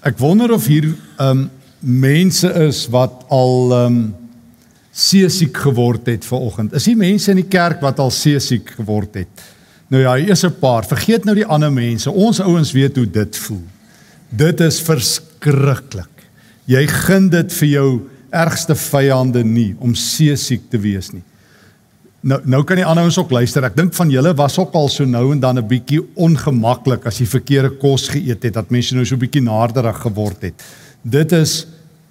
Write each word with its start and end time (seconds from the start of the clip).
Ek 0.00 0.18
wonder 0.18 0.52
of 0.52 0.66
hier 0.66 0.92
um 1.22 1.50
mense 1.80 2.48
is 2.66 2.86
wat 2.92 3.24
al 3.32 3.72
um 3.86 3.98
seesiek 4.96 5.56
geword 5.56 6.06
het 6.08 6.24
vanoggend. 6.24 6.72
Is 6.72 6.86
hier 6.88 6.96
mense 6.96 7.30
in 7.30 7.42
die 7.42 7.50
kerk 7.52 7.82
wat 7.84 7.98
al 8.00 8.10
seesiek 8.10 8.70
geword 8.78 9.20
het? 9.20 9.44
Nou 9.92 10.02
ja, 10.02 10.16
hier 10.16 10.32
is 10.32 10.44
'n 10.44 10.58
paar. 10.58 10.84
Vergeet 10.84 11.24
nou 11.24 11.34
die 11.34 11.46
ander 11.46 11.72
mense. 11.72 12.10
Ons 12.10 12.40
ouens 12.40 12.72
weet 12.72 12.96
hoe 12.96 13.10
dit 13.10 13.36
voel. 13.36 13.64
Dit 14.30 14.60
is 14.60 14.80
verskriklik. 14.80 16.08
Jy 16.64 16.86
gun 16.86 17.28
dit 17.28 17.52
vir 17.52 17.68
jou 17.68 18.00
ergste 18.30 18.74
vyande 18.74 19.44
nie 19.44 19.76
om 19.78 19.94
seesiek 19.94 20.70
te 20.70 20.78
wees 20.78 21.12
nie. 21.12 21.22
Nou 22.26 22.40
nou 22.42 22.64
kan 22.66 22.80
die 22.80 22.84
ander 22.86 23.06
ouens 23.06 23.18
ook 23.20 23.30
luister. 23.30 23.62
Ek 23.68 23.76
dink 23.78 23.94
van 23.94 24.10
julle 24.10 24.32
was 24.34 24.56
ook 24.58 24.74
al 24.74 24.88
so 24.90 25.06
nou 25.06 25.30
en 25.30 25.40
dan 25.40 25.58
'n 25.58 25.68
bietjie 25.68 26.00
ongemaklik 26.14 27.06
as 27.06 27.18
jy 27.18 27.26
verkeerde 27.26 27.70
kos 27.78 28.08
geëet 28.08 28.42
het 28.42 28.54
dat 28.54 28.70
mense 28.70 28.94
nou 28.94 29.04
so 29.04 29.14
'n 29.14 29.22
bietjie 29.22 29.42
naderig 29.42 29.96
geword 30.02 30.42
het. 30.42 30.54
Dit 31.02 31.32
is 31.32 31.66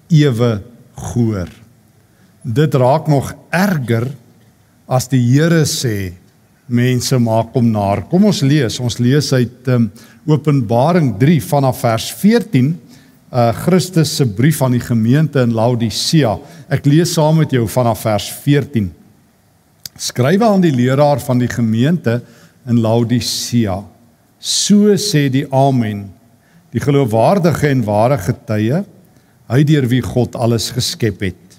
ewe 0.08 0.62
goor. 0.94 1.48
Dit 2.42 2.74
raak 2.74 3.08
nog 3.08 3.34
erger 3.50 4.08
as 4.88 5.08
die 5.08 5.20
Here 5.20 5.64
sê 5.64 6.12
mense 6.66 7.18
maak 7.18 7.52
hom 7.52 7.70
naar. 7.70 8.08
Kom 8.08 8.24
ons 8.24 8.40
lees. 8.40 8.80
Ons 8.80 8.98
lees 8.98 9.32
uit 9.32 9.68
um, 9.68 9.92
Openbaring 10.26 11.18
3 11.18 11.42
vanaf 11.42 11.80
vers 11.80 12.10
14 12.12 12.80
uh 13.32 13.52
Christus 13.52 14.16
se 14.16 14.24
brief 14.24 14.62
aan 14.62 14.72
die 14.72 14.80
gemeente 14.80 15.40
in 15.40 15.52
Laodicea. 15.52 16.38
Ek 16.68 16.86
lees 16.86 17.12
saam 17.12 17.36
met 17.36 17.50
jou 17.50 17.68
vanaf 17.68 18.00
vers 18.00 18.32
14. 18.42 19.05
Skrywe 19.96 20.44
aan 20.44 20.64
die 20.64 20.74
leraar 20.74 21.20
van 21.24 21.40
die 21.40 21.48
gemeente 21.50 22.20
in 22.68 22.80
Laodicea. 22.84 23.80
So 24.38 24.92
sê 25.00 25.26
die 25.32 25.46
Amen, 25.54 26.10
die 26.74 26.82
geloofwaardige 26.82 27.70
en 27.70 27.84
ware 27.86 28.18
getuie, 28.20 28.82
hy 29.46 29.60
deur 29.66 29.86
wie 29.88 30.02
God 30.04 30.36
alles 30.36 30.68
geskep 30.74 31.22
het. 31.24 31.58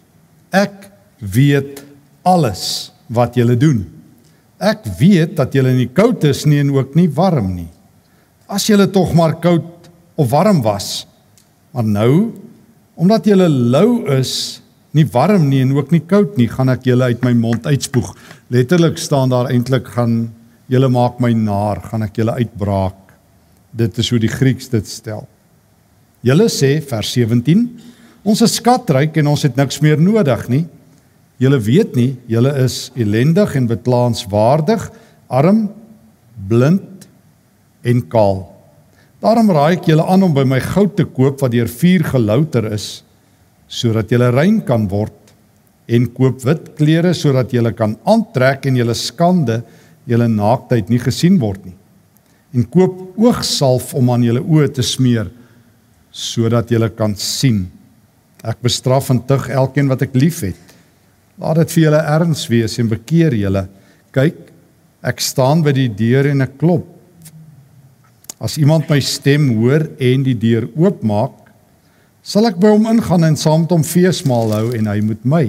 Ek 0.53 0.89
weet 1.19 1.81
alles 2.27 2.91
wat 3.09 3.39
julle 3.39 3.57
doen. 3.57 3.85
Ek 4.57 4.85
weet 4.99 5.37
dat 5.37 5.55
julle 5.55 5.73
nie 5.75 5.89
koud 5.89 6.25
is 6.27 6.45
nie 6.49 6.59
en 6.61 6.73
ook 6.75 6.95
nie 6.97 7.07
warm 7.13 7.53
nie. 7.55 7.69
As 8.47 8.67
julle 8.69 8.87
tog 8.91 9.13
maar 9.17 9.37
koud 9.41 9.89
of 10.17 10.29
warm 10.31 10.61
was, 10.65 11.05
maar 11.71 11.85
nou 11.85 12.33
omdat 12.97 13.27
julle 13.29 13.47
lou 13.49 14.07
is 14.17 14.61
nie 14.97 15.07
warm 15.13 15.47
nie 15.51 15.61
en 15.63 15.75
ook 15.77 15.91
nie 15.93 16.03
koud 16.03 16.37
nie, 16.39 16.49
gaan 16.49 16.71
ek 16.73 16.87
julle 16.89 17.11
uit 17.11 17.23
my 17.25 17.33
mond 17.37 17.67
uitspoeg. 17.69 18.13
Letterlik 18.53 18.99
staan 19.01 19.31
daar 19.33 19.51
eintlik 19.51 19.89
gaan 19.95 20.27
julle 20.71 20.89
maak 20.91 21.21
my 21.23 21.31
naar, 21.37 21.81
gaan 21.87 22.03
ek 22.07 22.19
julle 22.19 22.35
uitbraak. 22.37 22.97
Dit 23.77 23.99
is 24.01 24.09
hoe 24.11 24.19
die 24.19 24.31
Grieks 24.31 24.71
dit 24.73 24.87
stel. 24.89 25.27
Julle 26.25 26.49
sê 26.51 26.77
vers 26.83 27.11
17, 27.13 27.63
ons 28.27 28.41
is 28.43 28.57
skatryk 28.59 29.15
en 29.21 29.31
ons 29.31 29.45
het 29.45 29.55
niks 29.59 29.79
meer 29.85 30.01
nodig 30.01 30.47
nie. 30.51 30.65
Julle 31.39 31.59
weet 31.61 31.95
nie, 31.95 32.11
julle 32.27 32.51
is 32.63 32.87
ellendig 32.97 33.53
en 33.55 33.69
beklaanswaardig, 33.69 34.87
arm, 35.29 35.67
blind 36.49 37.07
en 37.87 38.01
kaal. 38.09 38.47
Daarom 39.23 39.51
raai 39.53 39.77
ek 39.77 39.89
julle 39.89 40.05
aan 40.05 40.25
om 40.25 40.33
by 40.33 40.43
my 40.45 40.59
goud 40.61 40.97
te 40.97 41.05
koop 41.05 41.41
wat 41.41 41.53
deur 41.53 41.69
vuur 41.69 42.03
gelouter 42.11 42.67
is 42.73 42.89
sodat 43.67 44.11
jy 44.11 44.19
rein 44.31 44.61
kan 44.65 44.87
word 44.89 45.15
en 45.87 46.07
koop 46.11 46.43
wit 46.47 46.73
klere 46.79 47.13
sodat 47.15 47.53
jy 47.53 47.63
kan 47.75 47.95
aantrek 48.07 48.65
en 48.67 48.79
jou 48.79 48.93
skande, 48.95 49.61
jou 50.07 50.19
naaktheid 50.27 50.89
nie 50.89 50.99
gesien 50.99 51.39
word 51.39 51.65
nie. 51.65 51.75
En 52.55 52.63
koop 52.63 53.17
oogsalf 53.19 53.93
om 53.95 54.09
aan 54.11 54.23
jou 54.23 54.39
oë 54.39 54.71
te 54.75 54.83
smeer 54.83 55.31
sodat 56.11 56.71
jy 56.71 56.89
kan 56.95 57.15
sien. 57.15 57.67
Ek 58.43 58.59
bestraf 58.63 59.11
en 59.11 59.19
tug 59.27 59.49
elkeen 59.49 59.89
wat 59.91 60.05
ek 60.07 60.15
liefhet. 60.15 60.59
Laat 61.37 61.61
dit 61.61 61.73
vir 61.75 61.83
julle 61.83 62.03
erns 62.15 62.45
wees 62.49 62.77
en 62.81 62.89
bekeer 62.89 63.35
julle. 63.37 63.67
Kyk, 64.15 64.37
ek 65.05 65.19
staan 65.21 65.61
by 65.65 65.73
die 65.75 65.89
deur 65.93 66.29
en 66.31 66.41
ek 66.45 66.55
klop. 66.57 66.87
As 68.41 68.57
iemand 68.61 68.89
my 68.89 68.99
stem 69.01 69.49
hoor 69.57 69.85
en 69.97 70.23
die 70.25 70.37
deur 70.37 70.67
oopmaak, 70.77 71.46
sal 72.27 72.49
ek 72.49 72.57
by 72.59 72.73
hom 72.73 72.89
ingaan 72.91 73.23
en 73.23 73.39
saam 73.39 73.63
met 73.63 73.71
hom 73.71 73.85
feesmaal 73.87 74.51
hou 74.51 74.65
en 74.75 74.89
hy 74.91 74.97
moet 75.05 75.23
my. 75.23 75.43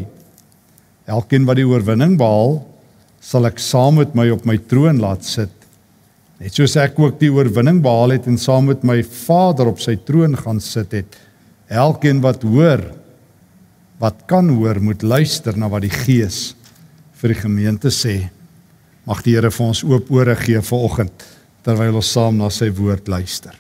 Elkeen 1.11 1.47
wat 1.49 1.59
die 1.59 1.67
oorwinning 1.67 2.15
behaal, 2.21 2.61
sal 3.19 3.49
ek 3.49 3.59
saam 3.59 3.99
met 3.99 4.15
my 4.15 4.29
op 4.31 4.47
my 4.47 4.55
troon 4.71 5.01
laat 5.03 5.27
sit. 5.27 5.51
Net 6.39 6.55
soos 6.55 6.77
ek 6.79 7.01
ook 7.03 7.19
die 7.19 7.33
oorwinning 7.35 7.81
behaal 7.83 8.15
het 8.15 8.29
en 8.31 8.39
saam 8.39 8.71
met 8.71 8.87
my 8.87 9.01
Vader 9.03 9.73
op 9.73 9.83
sy 9.83 9.97
troon 10.07 10.39
gaan 10.39 10.63
sit 10.63 10.95
het. 10.95 11.19
Elkeen 11.67 12.23
wat 12.23 12.47
hoor, 12.47 12.85
wat 13.99 14.23
kan 14.31 14.47
hoor, 14.55 14.79
moet 14.79 15.03
luister 15.03 15.59
na 15.59 15.67
wat 15.73 15.83
die 15.83 15.93
Gees 15.93 16.53
vir 17.19 17.35
die 17.35 17.43
gemeente 17.43 17.91
sê. 17.91 18.21
Mag 19.09 19.25
die 19.27 19.35
Here 19.35 19.51
vir 19.51 19.67
ons 19.67 19.83
oop 19.83 20.13
ore 20.15 20.39
gee 20.39 20.63
vanoggend 20.63 21.27
terwyl 21.67 21.99
ons 21.99 22.13
saam 22.15 22.39
na 22.39 22.53
sy 22.55 22.71
woord 22.71 23.11
luister. 23.11 23.57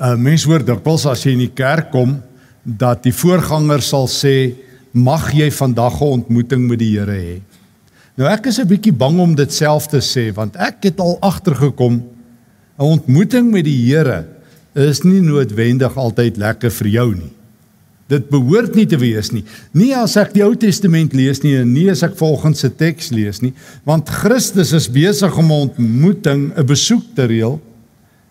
Uh, 0.00 0.14
mens 0.16 0.44
hoor 0.48 0.62
dikwels 0.64 1.06
as 1.10 1.24
jy 1.26 1.34
in 1.36 1.44
die 1.46 1.54
kerk 1.54 1.90
kom 1.94 2.18
dat 2.62 3.02
die 3.06 3.14
voorganger 3.14 3.82
sal 3.84 4.08
sê 4.10 4.54
mag 4.92 5.30
jy 5.34 5.50
vandag 5.50 6.00
'n 6.00 6.20
ontmoeting 6.20 6.68
met 6.68 6.78
die 6.78 6.98
Here 6.98 7.16
hê. 7.16 7.40
Nou 8.16 8.28
ek 8.28 8.46
is 8.46 8.58
'n 8.58 8.66
bietjie 8.66 8.92
bang 8.92 9.18
om 9.20 9.34
dit 9.34 9.52
self 9.52 9.86
te 9.86 9.98
sê 9.98 10.32
want 10.34 10.56
ek 10.56 10.82
het 10.82 11.00
al 11.00 11.18
agtergekom 11.20 12.02
'n 12.78 12.82
ontmoeting 12.82 13.50
met 13.50 13.64
die 13.64 13.86
Here 13.86 14.26
is 14.74 15.02
nie 15.02 15.20
noodwendig 15.20 15.96
altyd 15.96 16.36
lekker 16.36 16.70
vir 16.70 16.88
jou 16.88 17.14
nie. 17.14 17.32
Dit 18.08 18.30
behoort 18.30 18.74
nie 18.74 18.86
te 18.86 18.96
wees 18.96 19.32
nie. 19.32 19.44
Nie 19.72 19.94
as 19.94 20.16
ek 20.16 20.32
die 20.32 20.42
Ou 20.42 20.54
Testament 20.54 21.12
lees 21.12 21.42
nie 21.42 21.56
en 21.56 21.72
nie 21.72 21.90
as 21.90 22.02
ek 22.02 22.16
volgens 22.16 22.60
se 22.60 22.70
teks 22.70 23.10
lees 23.10 23.42
nie, 23.42 23.52
want 23.84 24.08
Christus 24.08 24.72
is 24.72 24.88
besig 24.88 25.36
om 25.36 25.50
'n 25.52 25.68
ontmoeting, 25.68 26.52
'n 26.56 26.66
besoek 26.66 27.04
te 27.14 27.26
reël 27.26 27.60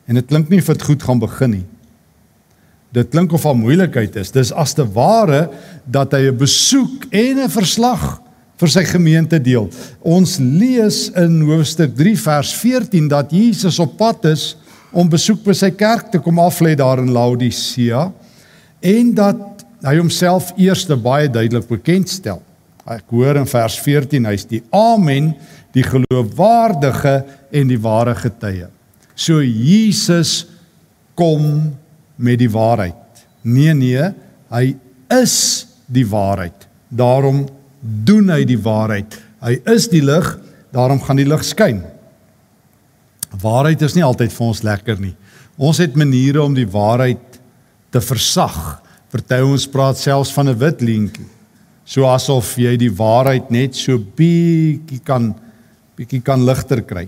En 0.07 0.15
dit 0.15 0.27
klink 0.27 0.49
nie 0.49 0.61
of 0.63 0.69
dit 0.71 0.85
goed 0.89 1.03
gaan 1.03 1.19
begin 1.19 1.51
nie. 1.57 1.65
Dit 2.95 3.11
klink 3.11 3.33
of 3.35 3.45
al 3.45 3.57
moeilikheid 3.59 4.15
is. 4.15 4.31
Dis 4.31 4.53
as 4.55 4.73
te 4.73 4.85
ware 4.95 5.49
dat 5.85 6.13
hy 6.15 6.31
'n 6.31 6.37
besoek 6.37 7.11
en 7.11 7.43
'n 7.43 7.49
verslag 7.49 8.21
vir 8.57 8.69
sy 8.69 8.83
gemeente 8.83 9.39
deel. 9.39 9.69
Ons 10.01 10.37
lees 10.39 11.09
in 11.15 11.41
hoofstuk 11.41 11.95
3 11.95 12.15
vers 12.17 12.53
14 12.53 13.07
dat 13.07 13.31
Jesus 13.31 13.79
op 13.79 13.97
pad 13.97 14.25
is 14.25 14.55
om 14.91 15.09
besoek 15.09 15.43
by 15.43 15.53
sy 15.53 15.69
kerk 15.71 16.11
te 16.11 16.19
kom 16.19 16.39
aflê 16.39 16.75
daar 16.75 16.99
in 16.99 17.11
Laodicea 17.11 18.11
en 18.81 19.13
dat 19.13 19.65
hy 19.83 19.97
homself 19.97 20.53
eers 20.57 20.87
baie 20.87 21.29
duidelik 21.29 21.67
bekendstel. 21.67 22.41
Ek 22.87 23.03
hoor 23.11 23.35
in 23.35 23.45
vers 23.45 23.77
14 23.83 24.25
hy's 24.25 24.45
die 24.45 24.63
Amen, 24.71 25.35
die 25.73 25.83
geloofwaardige 25.83 27.25
en 27.51 27.67
die 27.67 27.79
ware 27.79 28.15
getuie. 28.15 28.76
So 29.17 29.41
Jesus 29.41 30.45
kom 31.17 31.73
met 32.21 32.37
die 32.39 32.51
waarheid. 32.53 33.25
Nee 33.41 33.73
nee, 33.73 34.09
hy 34.53 34.65
is 35.13 35.35
die 35.89 36.05
waarheid. 36.05 36.67
Daarom 36.93 37.45
doen 37.81 38.29
hy 38.29 38.43
die 38.45 38.59
waarheid. 38.61 39.17
Hy 39.41 39.57
is 39.73 39.87
die 39.89 40.03
lig, 40.05 40.25
daarom 40.73 41.01
gaan 41.01 41.17
die 41.17 41.27
lig 41.27 41.45
skyn. 41.47 41.81
Waarheid 43.41 43.81
is 43.85 43.95
nie 43.97 44.05
altyd 44.05 44.33
vir 44.33 44.45
ons 44.47 44.63
lekker 44.65 45.01
nie. 45.01 45.15
Ons 45.57 45.81
het 45.81 45.97
maniere 45.97 46.43
om 46.43 46.53
die 46.53 46.67
waarheid 46.69 47.39
te 47.93 48.01
versag. 48.03 48.77
Party 49.09 49.41
ons 49.41 49.65
praat 49.71 49.97
selfs 49.97 50.33
van 50.35 50.49
'n 50.49 50.59
wit 50.59 50.81
leentjie. 50.81 51.25
So 51.85 52.05
asof 52.05 52.57
jy 52.57 52.75
die 52.77 52.91
waarheid 52.91 53.49
net 53.49 53.75
so 53.75 53.97
bietjie 53.97 54.99
kan 55.03 55.33
bietjie 55.95 56.21
kan 56.21 56.45
ligter 56.45 56.81
kry. 56.81 57.07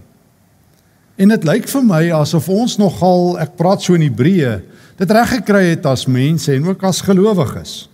En 1.19 1.34
dit 1.34 1.46
lyk 1.47 1.68
vir 1.68 1.84
my 1.84 2.03
asof 2.16 2.47
ons 2.53 2.78
nogal, 2.80 3.34
ek 3.44 3.57
praat 3.59 3.84
so 3.84 3.97
in 3.97 4.06
Hebreë, 4.06 4.53
dit 4.99 5.11
reg 5.11 5.34
gekry 5.40 5.66
het 5.73 5.88
as 5.90 6.05
mense 6.08 6.52
en 6.53 6.70
ook 6.72 6.84
as 6.88 7.03
gelowiges 7.03 7.90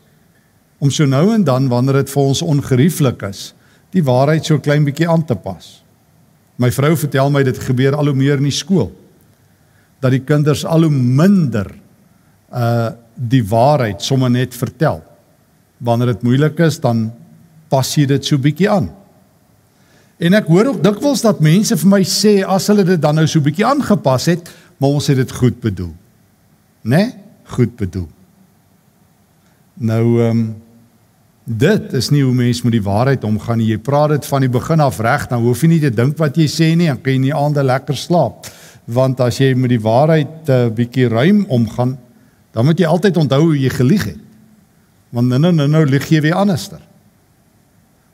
om 0.84 0.92
so 0.92 1.08
nou 1.08 1.30
en 1.34 1.44
dan 1.46 1.70
wanneer 1.72 2.02
dit 2.04 2.12
vir 2.12 2.28
ons 2.30 2.42
ongerieflik 2.46 3.24
is, 3.30 3.54
die 3.96 4.04
waarheid 4.06 4.46
so 4.46 4.60
klein 4.62 4.84
bietjie 4.86 5.08
aan 5.10 5.24
te 5.26 5.38
pas. 5.40 5.80
My 6.62 6.70
vrou 6.72 6.92
vertel 7.00 7.32
my 7.32 7.42
dit 7.48 7.58
gebeur 7.64 7.96
al 7.96 8.12
hoe 8.12 8.18
meer 8.18 8.42
in 8.42 8.50
die 8.50 8.54
skool. 8.54 8.90
Dat 10.04 10.14
die 10.14 10.22
kinders 10.28 10.66
al 10.68 10.86
hoe 10.88 10.94
minder 10.94 11.72
uh 12.52 12.94
die 13.16 13.46
waarheid 13.48 14.04
sommer 14.04 14.28
net 14.28 14.52
vertel. 14.52 14.98
Wanneer 15.80 16.10
dit 16.12 16.26
moeilik 16.28 16.58
is, 16.66 16.76
dan 16.84 17.06
pas 17.72 17.88
jy 17.96 18.04
dit 18.10 18.28
so 18.28 18.36
bietjie 18.36 18.68
aan. 18.68 18.90
En 20.18 20.34
ek 20.34 20.48
hoor 20.48 20.72
ook 20.72 20.84
dikwels 20.84 21.22
dat 21.26 21.42
mense 21.44 21.76
vir 21.78 21.90
my 21.92 22.02
sê 22.08 22.38
as 22.48 22.68
hulle 22.72 22.86
dit 22.88 23.02
dan 23.02 23.16
nou 23.16 23.28
so 23.28 23.40
'n 23.40 23.44
bietjie 23.44 23.66
aangepas 23.66 24.26
het, 24.26 24.50
maar 24.78 24.90
ons 24.90 25.08
het 25.08 25.18
dit 25.18 25.32
goed 25.32 25.60
bedoel. 25.60 25.94
Né? 26.82 26.98
Nee? 26.98 27.14
Goed 27.44 27.76
bedoel. 27.76 28.08
Nou 29.74 30.22
ehm 30.22 30.30
um, 30.30 30.56
dit 31.44 31.94
is 31.94 32.10
nie 32.10 32.24
hoe 32.24 32.34
mense 32.34 32.64
met 32.64 32.72
die 32.72 32.82
waarheid 32.82 33.24
omgaan 33.24 33.58
nie. 33.58 33.68
Jy 33.68 33.78
praat 33.78 34.10
dit 34.10 34.26
van 34.26 34.42
die 34.42 34.50
begin 34.50 34.80
af 34.80 35.00
reg, 35.00 35.28
dan 35.28 35.42
hoef 35.42 35.62
jy 35.62 35.68
nie 35.68 35.80
te 35.80 35.92
dink 35.94 36.18
wat 36.18 36.38
jy 36.38 36.48
sê 36.48 36.76
nie, 36.76 36.88
dan 36.88 37.02
kan 37.02 37.14
jy 37.14 37.20
nie 37.20 37.36
aande 37.36 37.64
lekker 37.64 37.96
slaap. 37.96 38.48
want 38.86 39.20
as 39.20 39.40
jy 39.42 39.56
met 39.58 39.70
die 39.70 39.82
waarheid 39.82 40.48
'n 40.48 40.52
uh, 40.52 40.70
bietjie 40.70 41.08
ruim 41.10 41.46
omgaan, 41.50 41.98
dan 42.54 42.66
moet 42.66 42.80
jy 42.80 42.86
altyd 42.86 43.18
onthou 43.18 43.42
hoe 43.42 43.60
jy 43.60 43.70
gelieg 43.70 44.04
het. 44.04 44.20
Want 45.10 45.28
nou 45.28 45.52
nou 45.52 45.68
nou 45.68 45.86
lieg 45.86 46.06
jy 46.10 46.22
weer 46.22 46.36
anderster. 46.36 46.80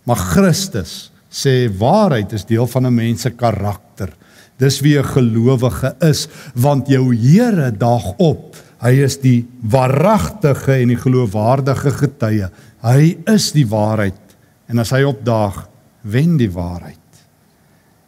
Maar 0.03 0.15
Christus 0.15 1.10
sê 1.31 1.71
waarheid 1.79 2.33
is 2.35 2.45
deel 2.45 2.67
van 2.67 2.85
'n 2.87 2.93
mens 2.93 3.21
se 3.21 3.31
karakter. 3.31 4.09
Dis 4.57 4.79
wie 4.79 4.99
'n 4.99 5.05
gelowige 5.05 5.95
is, 5.99 6.27
want 6.55 6.87
jou 6.87 7.15
Here 7.15 7.71
daag 7.71 8.17
op. 8.17 8.55
Hy 8.81 9.03
is 9.03 9.17
die 9.17 9.47
waaragtige 9.61 10.73
en 10.73 10.87
die 10.87 10.97
geloofwaardige 10.97 11.91
getuie. 11.91 12.49
Hy 12.81 13.17
is 13.25 13.51
die 13.51 13.67
waarheid. 13.67 14.19
En 14.67 14.79
as 14.79 14.89
hy 14.89 15.03
opdaag, 15.03 15.67
wen 16.01 16.37
die 16.37 16.51
waarheid. 16.51 16.97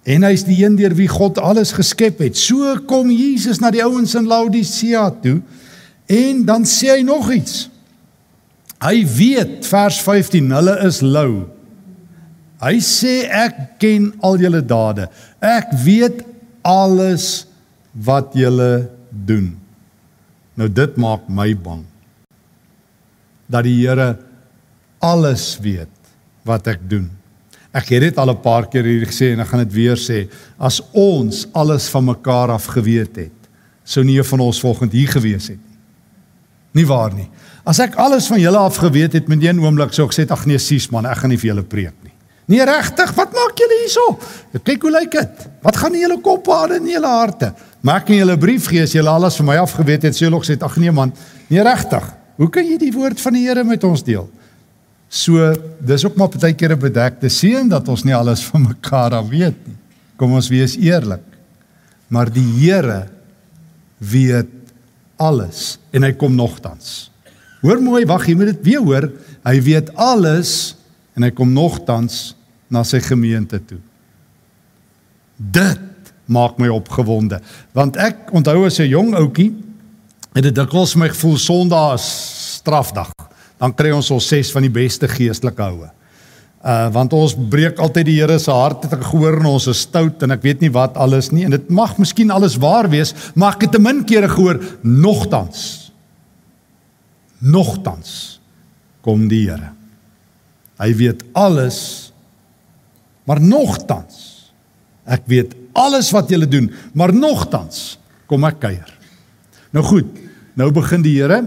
En 0.03 0.23
hy's 0.23 0.43
die 0.43 0.65
een 0.65 0.75
deur 0.75 0.95
wie 0.95 1.07
God 1.07 1.37
alles 1.39 1.71
geskep 1.71 2.19
het. 2.19 2.37
So 2.37 2.75
kom 2.89 3.11
Jesus 3.11 3.59
na 3.59 3.71
die 3.71 3.83
ouens 3.83 4.15
in 4.15 4.27
Laodicea 4.27 5.09
toe 5.23 5.41
en 6.11 6.43
dan 6.45 6.65
sê 6.67 6.97
hy 6.97 7.03
nog 7.07 7.31
iets. 7.31 7.69
Hy 8.83 9.05
weet 9.07 9.67
vers 9.67 10.01
15, 10.03 10.51
hulle 10.51 10.77
is 10.83 10.99
lou. 11.01 11.52
Hy 12.63 12.79
sê 12.79 13.25
ek 13.27 13.79
ken 13.81 14.11
al 14.23 14.39
julle 14.39 14.61
dade. 14.63 15.09
Ek 15.43 15.73
weet 15.83 16.21
alles 16.63 17.43
wat 17.91 18.31
julle 18.37 18.87
doen. 19.11 19.51
Nou 20.55 20.69
dit 20.71 20.95
maak 21.01 21.27
my 21.27 21.49
bang. 21.59 21.81
Dat 23.51 23.67
die 23.67 23.81
Here 23.81 24.15
alles 25.03 25.57
weet 25.59 25.91
wat 26.47 26.69
ek 26.71 26.85
doen. 26.87 27.09
Ek 27.73 27.89
het 27.89 28.05
dit 28.05 28.17
al 28.17 28.31
'n 28.31 28.41
paar 28.41 28.69
keer 28.69 28.85
hier 28.85 29.05
gesê 29.05 29.33
en 29.33 29.39
ek 29.39 29.47
gaan 29.47 29.65
dit 29.65 29.73
weer 29.73 29.97
sê. 29.97 30.29
As 30.57 30.81
ons 30.93 31.47
alles 31.53 31.89
van 31.89 32.05
mekaar 32.05 32.49
af 32.49 32.65
geweet 32.65 33.15
het, 33.15 33.39
sou 33.83 34.05
nie 34.05 34.17
een 34.17 34.25
van 34.25 34.39
ons 34.39 34.59
volgend 34.59 34.91
hier 34.91 35.07
gewees 35.07 35.47
het 35.47 35.59
nie. 35.59 35.77
Nie 36.71 36.85
waar 36.85 37.13
nie. 37.13 37.29
As 37.65 37.79
ek 37.79 37.95
alles 37.95 38.27
van 38.27 38.39
julle 38.39 38.57
af 38.57 38.77
geweet 38.77 39.13
het 39.13 39.27
met 39.27 39.43
een 39.43 39.59
oomblik 39.59 39.93
sou 39.93 40.05
ek 40.07 40.13
sê 40.13 40.31
ag 40.31 40.45
nee, 40.45 40.57
sies 40.57 40.89
man, 40.91 41.05
ek 41.05 41.17
gaan 41.17 41.29
nie 41.29 41.37
vir 41.37 41.53
julle 41.53 41.63
preek. 41.63 42.02
Nee 42.45 42.63
regtig, 42.67 43.13
wat 43.15 43.31
maak 43.31 43.59
julle 43.59 43.77
hierso? 43.79 44.05
Kyk 44.67 44.81
hoe 44.83 44.91
lyk 44.91 45.11
dit. 45.15 45.45
Wat 45.63 45.77
gaan 45.79 45.95
in 45.95 46.03
julle 46.03 46.19
koppe 46.21 46.51
aan 46.51 46.75
en 46.75 46.83
in 46.83 46.95
julle 46.97 47.11
harte? 47.11 47.53
Maak 47.83 48.09
nie 48.11 48.19
julle 48.19 48.35
brief 48.39 48.67
gee 48.71 48.83
as 48.83 48.95
julle 48.95 49.11
alles 49.11 49.37
van 49.39 49.47
my 49.47 49.57
af 49.61 49.75
geweet 49.79 50.03
het, 50.09 50.17
sê 50.17 50.27
hulle 50.27 50.41
sê 50.43 50.57
ag 50.59 50.75
nee 50.81 50.91
man, 50.91 51.13
nee 51.47 51.63
regtig. 51.63 52.09
Hoe 52.39 52.49
kan 52.51 52.67
jy 52.67 52.77
die 52.81 52.91
woord 52.91 53.21
van 53.21 53.37
die 53.37 53.45
Here 53.47 53.63
met 53.63 53.83
ons 53.87 54.03
deel? 54.03 54.27
So 55.13 55.51
dis 55.85 56.03
ook 56.07 56.17
maar 56.17 56.33
baie 56.33 56.55
keer 56.57 56.73
'n 56.73 56.79
bedekte 56.79 57.29
seën 57.29 57.69
dat 57.69 57.87
ons 57.87 58.03
nie 58.03 58.15
alles 58.15 58.43
van 58.43 58.67
mekaar 58.67 59.13
af 59.13 59.29
weet 59.29 59.55
nie. 59.67 59.77
Kom 60.17 60.33
ons 60.33 60.49
wees 60.49 60.75
eerlik. 60.75 61.23
Maar 62.07 62.29
die 62.31 62.49
Here 62.59 63.07
weet 63.99 64.49
alles 65.17 65.77
en 65.91 66.03
hy 66.03 66.11
kom 66.11 66.35
nogtans. 66.35 67.11
Hoor 67.61 67.79
mooi, 67.79 68.05
wag, 68.05 68.25
jy 68.27 68.35
moet 68.35 68.45
dit 68.45 68.63
weer 68.63 68.81
hoor. 68.81 69.11
Hy 69.45 69.61
weet 69.61 69.95
alles 69.95 70.75
en 71.15 71.25
hy 71.25 71.31
kom 71.35 71.53
nogtans 71.53 72.33
na 72.73 72.83
sy 72.87 73.01
gemeente 73.03 73.59
toe. 73.61 73.79
Dit 75.37 76.13
maak 76.25 76.57
my 76.61 76.69
opgewonde 76.71 77.41
want 77.75 77.99
ek 77.99 78.31
onthou 78.31 78.65
as 78.65 78.79
'n 78.79 78.89
jong 78.89 79.13
ouetjie 79.15 79.51
het 80.33 80.43
dit 80.43 80.55
dikwels 80.55 80.95
my 80.95 81.09
gevoel 81.09 81.37
Sondag 81.37 81.93
is 81.99 82.07
strafdag 82.61 83.11
dan 83.59 83.73
kry 83.75 83.91
ons 83.91 84.11
ons 84.11 84.27
ses 84.27 84.51
van 84.51 84.65
die 84.65 84.73
beste 84.73 85.07
geestelike 85.07 85.61
houe. 85.61 85.89
Uh 86.63 86.87
want 86.95 87.13
ons 87.13 87.35
breek 87.35 87.79
altyd 87.79 88.05
die 88.05 88.17
Here 88.21 88.39
se 88.39 88.51
hart 88.51 88.83
het 88.83 88.93
ek 88.93 89.03
gehoor 89.03 89.39
en 89.41 89.45
ons 89.45 89.67
is 89.67 89.83
stout 89.83 90.23
en 90.23 90.31
ek 90.31 90.43
weet 90.43 90.61
nie 90.63 90.71
wat 90.71 90.95
alles 90.95 91.31
nie 91.35 91.43
en 91.43 91.51
dit 91.51 91.69
mag 91.69 91.97
miskien 91.99 92.31
alles 92.31 92.55
waar 92.55 92.89
wees, 92.89 93.13
maar 93.35 93.57
ek 93.57 93.67
het 93.67 93.75
te 93.75 93.79
min 93.83 94.03
kere 94.07 94.29
gehoor 94.31 94.61
nogtans. 94.81 95.91
Nogtans 97.39 98.39
kom 99.03 99.27
die 99.27 99.49
Here. 99.49 99.73
Hy 100.81 100.93
weet 100.95 101.23
alles. 101.33 102.11
Maar 103.25 103.41
nogtans 103.41 104.31
ek 105.03 105.25
weet 105.27 105.51
alles 105.75 106.11
wat 106.15 106.29
julle 106.31 106.47
doen, 106.47 106.69
maar 106.95 107.11
nogtans 107.11 107.97
kom 108.29 108.45
ek 108.47 108.61
kuier. 108.63 108.89
Nou 109.75 109.83
goed, 109.83 110.07
nou 110.59 110.69
begin 110.71 111.03
die 111.03 111.17
Here 111.17 111.41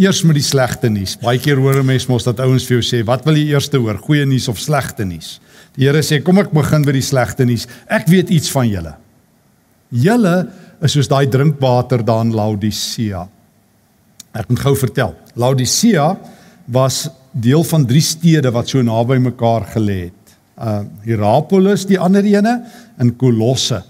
eers 0.00 0.22
met 0.26 0.36
die 0.36 0.44
slegte 0.44 0.90
nuus. 0.92 1.16
Baie 1.22 1.40
keer 1.40 1.60
hoor 1.60 1.80
'n 1.80 1.86
mens 1.86 2.06
mos 2.08 2.24
dat 2.24 2.40
ouens 2.40 2.66
vir 2.66 2.80
jou 2.80 2.84
sê, 2.84 3.04
"Wat 3.04 3.24
wil 3.24 3.34
jy 3.34 3.52
eers 3.52 3.70
hoor? 3.72 3.98
Goeie 3.98 4.26
nuus 4.26 4.48
of 4.48 4.58
slegte 4.58 5.04
nuus?" 5.04 5.40
Die 5.76 5.86
Here 5.86 6.02
sê, 6.02 6.22
"Kom 6.22 6.38
ek 6.38 6.52
begin 6.52 6.84
met 6.84 6.94
die 6.94 7.02
slegte 7.02 7.44
nuus. 7.44 7.66
Ek 7.88 8.06
weet 8.06 8.30
iets 8.30 8.50
van 8.50 8.68
julle. 8.68 8.94
Julle 9.90 10.50
is 10.82 10.92
soos 10.92 11.08
daai 11.08 11.26
drinkwater 11.26 12.04
daar 12.04 12.24
in 12.24 12.34
Laodicea." 12.34 13.28
Ek 14.34 14.48
moet 14.48 14.58
gou 14.58 14.76
vertel. 14.76 15.14
Laodicea 15.34 16.18
was 16.66 17.08
deel 17.40 17.64
van 17.64 17.86
drie 17.86 18.02
stede 18.04 18.50
wat 18.54 18.68
so 18.68 18.82
naby 18.82 19.18
mekaar 19.20 19.66
gelê 19.74 19.98
het. 20.08 20.36
Uh 20.56 20.80
Hierapolis, 21.04 21.84
die 21.86 21.98
ander 22.00 22.24
ene, 22.24 22.62
in 23.00 23.12
Kolosse. 23.16 23.82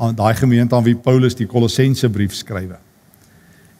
Aan 0.00 0.16
daai 0.16 0.34
gemeente 0.34 0.74
aan 0.74 0.86
wie 0.86 0.96
Paulus 0.96 1.36
die 1.36 1.46
Kolossense 1.46 2.08
brief 2.08 2.34
skrywe. 2.34 2.78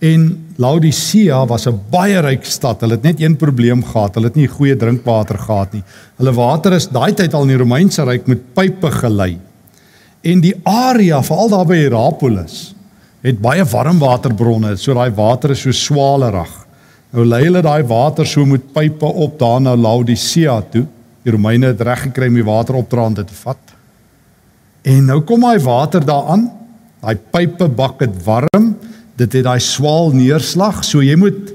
En 0.00 0.46
Laodicea 0.56 1.46
was 1.46 1.66
'n 1.66 1.80
baie 1.90 2.20
ryk 2.20 2.44
stad. 2.44 2.80
Hulle 2.80 2.94
het 2.94 3.02
net 3.02 3.20
een 3.20 3.36
probleem 3.36 3.84
gehad. 3.84 4.14
Hulle 4.14 4.26
het 4.26 4.36
nie 4.36 4.48
goeie 4.48 4.76
drinkwater 4.76 5.38
gehad 5.38 5.72
nie. 5.72 5.82
Hulle 6.16 6.32
water 6.32 6.72
is 6.72 6.88
daai 6.88 7.12
tyd 7.12 7.34
al 7.34 7.42
in 7.42 7.48
die 7.48 7.56
Romeinse 7.56 8.04
ryk 8.04 8.26
met 8.26 8.54
pype 8.54 8.90
gelei. 8.90 9.38
En 10.22 10.40
die 10.40 10.54
area, 10.64 11.22
veral 11.22 11.48
daar 11.48 11.66
by 11.66 11.76
Hierapolis, 11.76 12.74
het 13.22 13.40
baie 13.40 13.64
warmwaterbronne. 13.64 14.76
So 14.76 14.94
daai 14.94 15.10
water 15.10 15.50
is 15.50 15.60
so 15.60 15.70
swalerig. 15.70 16.59
Nou 17.10 17.24
lei 17.26 17.42
hulle 17.44 17.62
daai 17.62 17.82
water 17.90 18.26
so 18.26 18.46
met 18.46 18.72
pype 18.74 19.06
op 19.06 19.38
daar 19.38 19.60
na 19.60 19.74
Laodicea 19.76 20.60
toe. 20.70 20.84
Die 21.24 21.32
Romeine 21.34 21.72
het 21.72 21.80
reg 21.80 22.06
gekry 22.08 22.28
om 22.30 22.38
die 22.38 22.46
water 22.46 22.78
opdraande 22.78 23.24
te 23.26 23.34
vat. 23.42 23.74
En 24.86 25.04
nou 25.10 25.20
kom 25.26 25.42
daai 25.42 25.58
water 25.64 26.04
daaraan. 26.06 26.46
Daai 27.00 27.16
pype 27.32 27.68
bak 27.68 27.98
dit 27.98 28.14
warm 28.24 28.74
dit 29.20 29.36
het 29.36 29.44
daai 29.44 29.60
swaal 29.60 30.14
neerslag, 30.16 30.82
so 30.86 31.02
jy 31.04 31.16
moet 31.20 31.52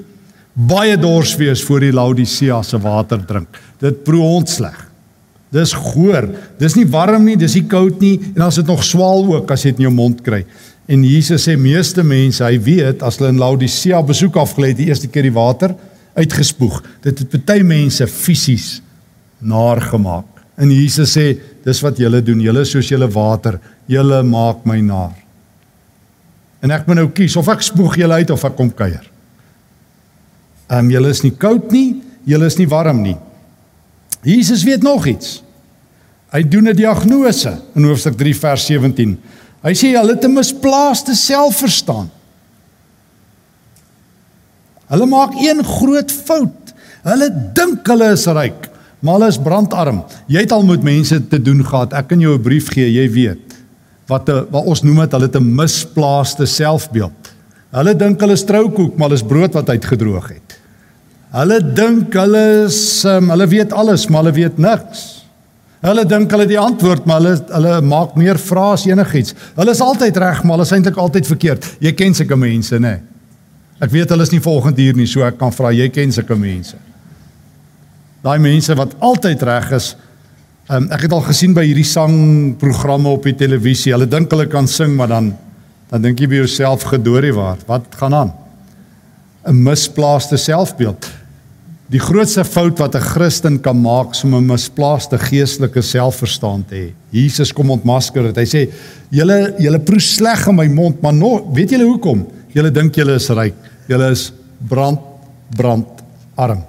baie 0.54 0.96
dors 1.00 1.34
wees 1.40 1.63
voor 1.66 1.84
die 1.84 1.94
Laodicea 1.96 2.62
se 2.63 2.80
water 2.81 3.24
drink. 3.25 3.58
Dit 3.81 4.04
proe 4.08 4.24
ontsleg. 4.38 4.75
Dis 5.56 5.74
goor. 5.78 6.28
Dis 6.60 6.75
nie 6.78 6.86
warm 6.92 7.25
nie, 7.28 7.38
dis 7.40 7.56
nie 7.58 7.66
koud 7.69 8.01
nie 8.04 8.18
en 8.36 8.46
is 8.48 8.60
dit 8.62 8.69
nog 8.69 8.84
swaal 8.86 9.25
ook 9.34 9.51
as 9.51 9.66
jy 9.66 9.74
dit 9.74 9.84
in 9.84 9.90
jou 9.90 9.96
mond 9.96 10.22
kry. 10.25 10.44
En 10.86 11.02
Jesus 11.04 11.48
sê 11.48 11.56
meeste 11.58 12.04
mense, 12.06 12.44
hy 12.46 12.60
weet 12.62 13.02
as 13.06 13.18
hulle 13.18 13.34
in 13.34 13.42
Laodicea 13.42 14.02
besoek 14.06 14.38
afgelê 14.38 14.74
het 14.74 14.80
die 14.84 14.89
eerste 14.92 15.10
keer 15.10 15.25
die 15.25 15.34
water 15.34 15.74
uitgespoeg. 16.15 16.82
Dit 17.01 17.24
het 17.24 17.46
baie 17.46 17.65
mense 17.65 18.06
fisies 18.08 18.82
naar 19.39 19.82
gemaak. 19.82 20.30
En 20.56 20.72
Jesus 20.72 21.18
sê, 21.18 21.34
dis 21.65 21.82
wat 21.84 21.98
julle 22.00 22.22
doen. 22.24 22.39
Julle 22.44 22.63
soos 22.70 22.89
julle 22.92 23.10
water. 23.12 23.58
Julle 23.92 24.22
maak 24.24 24.63
my 24.70 24.80
naar. 24.86 25.15
En 26.63 26.74
ek 26.74 26.88
moet 26.88 27.01
nou 27.01 27.10
kies 27.13 27.36
of 27.38 27.50
ek 27.51 27.65
spoeg 27.65 28.00
julle 28.00 28.22
uit 28.22 28.32
of 28.34 28.46
ek 28.48 28.56
kom 28.58 28.72
kuier. 28.74 29.04
Ehm 30.65 30.86
um, 30.86 30.92
julle 30.94 31.12
is 31.13 31.22
nie 31.22 31.34
koud 31.38 31.70
nie, 31.74 32.01
julle 32.25 32.48
is 32.50 32.58
nie 32.58 32.70
warm 32.70 33.04
nie. 33.06 33.18
Jesus 34.25 34.63
weet 34.65 34.82
nog 34.82 35.06
iets. 35.06 35.44
Hy 36.34 36.42
doen 36.42 36.68
'n 36.68 36.75
diagnose 36.75 37.54
in 37.75 37.86
hoofstuk 37.86 38.18
3 38.18 38.36
vers 38.36 38.65
17. 38.65 39.18
Hy 39.65 39.74
sê 39.74 39.95
hulle 39.95 40.13
het 40.13 40.25
'n 40.25 40.34
misplaaste 40.34 41.15
selfverstaan. 41.15 42.10
Hulle 44.88 45.05
maak 45.05 45.34
een 45.34 45.63
groot 45.63 46.12
fout. 46.12 46.74
Hulle 47.03 47.29
dink 47.53 47.88
hulle 47.88 48.12
is 48.12 48.25
ryk, 48.25 48.69
maar 49.00 49.17
hulle 49.17 49.27
is 49.27 49.41
brandarm. 49.41 50.03
Jy 50.27 50.39
het 50.39 50.51
al 50.51 50.63
met 50.63 50.84
mense 50.84 51.27
te 51.27 51.41
doen 51.41 51.65
gehad. 51.65 51.93
Ek 51.93 52.07
kan 52.07 52.19
jou 52.19 52.38
'n 52.38 52.41
brief 52.41 52.69
gee, 52.69 52.91
jy 52.93 53.10
weet 53.12 53.55
wat 54.07 54.29
'n 54.29 54.45
wat 54.51 54.65
ons 54.65 54.84
noem 54.84 55.00
dit 55.00 55.12
hulle 55.12 55.25
het 55.25 55.36
'n 55.36 55.55
misplaaste 55.55 56.45
selfbeeld. 56.45 57.34
Hulle 57.72 57.95
dink 57.95 58.19
hulle 58.19 58.34
is 58.34 58.43
troukoek, 58.43 58.98
maar 58.98 59.10
hulle 59.10 59.19
is 59.19 59.27
brood 59.27 59.53
wat 59.53 59.69
uitgedroog 59.69 60.27
het. 60.27 60.60
Hulle 61.31 61.74
dink 61.74 62.13
hulle 62.13 62.63
is 62.65 63.03
um, 63.03 63.29
hulle 63.29 63.48
weet 63.48 63.74
alles, 63.74 64.07
maar 64.07 64.24
hulle 64.24 64.34
weet 64.34 64.57
niks. 64.57 65.25
Hulle 65.86 66.06
dink 66.10 66.32
hulle 66.34 66.48
die 66.50 66.60
antwoord, 66.60 67.06
maar 67.06 67.22
hulle 67.22 67.36
hulle 67.54 67.74
maak 67.86 68.15
meer 68.18 68.39
vrae 68.42 68.74
as 68.74 68.86
enigiets. 68.89 69.36
Hulle 69.58 69.75
is 69.75 69.84
altyd 69.86 70.18
reg, 70.18 70.42
maar 70.44 70.58
hulle 70.58 70.65
is 70.65 70.74
eintlik 70.74 70.98
altyd 70.98 71.30
verkeerd. 71.30 71.68
Jy 71.84 71.92
ken 71.94 72.18
sulke 72.18 72.38
mense? 72.39 72.80
Nee. 72.82 73.04
Ek 73.84 73.92
weet 73.94 74.10
hulle 74.10 74.25
is 74.25 74.34
nie 74.34 74.42
volgende 74.42 74.82
hier 74.82 74.98
nie, 74.98 75.06
so 75.08 75.22
ek 75.27 75.38
kan 75.38 75.54
vra 75.54 75.70
jy 75.75 75.89
ken 75.94 76.13
sulke 76.15 76.38
mense. 76.39 76.80
Daai 78.25 78.39
mense 78.42 78.74
wat 78.80 78.98
altyd 79.06 79.46
reg 79.46 79.72
is, 79.77 79.94
Um, 80.65 80.88
ek 80.89 81.04
het 81.06 81.13
al 81.13 81.22
gesien 81.27 81.51
by 81.54 81.62
hierdie 81.62 81.86
sangprogramme 81.86 83.12
op 83.13 83.27
die 83.27 83.36
televisie. 83.38 83.92
Hulle 83.94 84.08
dink 84.10 84.32
hulle 84.34 84.48
kan 84.50 84.65
sing, 84.65 84.96
maar 84.98 85.12
dan 85.12 85.36
dan 85.92 86.01
dink 86.01 86.20
jy 86.20 86.27
by 86.32 86.39
jouself 86.39 86.88
gedoorie 86.89 87.36
waar. 87.36 87.60
Wat 87.68 87.86
gaan 88.00 88.13
aan? 88.18 88.32
'n 89.46 89.63
Misplaaste 89.63 90.38
selfbeeld. 90.38 91.06
Die 91.94 92.01
grootste 92.01 92.42
fout 92.44 92.80
wat 92.82 92.96
'n 92.96 93.01
Christen 93.01 93.60
kan 93.62 93.77
maak 93.77 94.15
is 94.15 94.24
om 94.24 94.34
'n 94.34 94.46
misplaaste 94.46 95.18
geestelike 95.18 95.82
selfverstaan 95.82 96.65
te 96.65 96.75
hê. 96.75 96.94
Jesus 97.12 97.54
kom 97.54 97.70
ontmasker 97.70 98.24
dit. 98.24 98.36
Hy 98.36 98.46
sê: 98.46 98.72
"Julle 99.12 99.54
julle 99.60 99.80
proe 99.80 100.00
sleg 100.00 100.48
in 100.48 100.56
my 100.56 100.68
mond, 100.68 101.01
maar 101.01 101.13
nog, 101.13 101.54
weet 101.54 101.70
julle 101.70 101.86
hoekom? 101.86 102.25
Julle 102.54 102.72
dink 102.72 102.96
julle 102.96 103.15
is 103.15 103.30
ryk. 103.30 103.54
Julle 103.88 104.12
is 104.12 104.32
brand 104.68 105.00
brand 105.56 105.86
arm." 106.36 106.63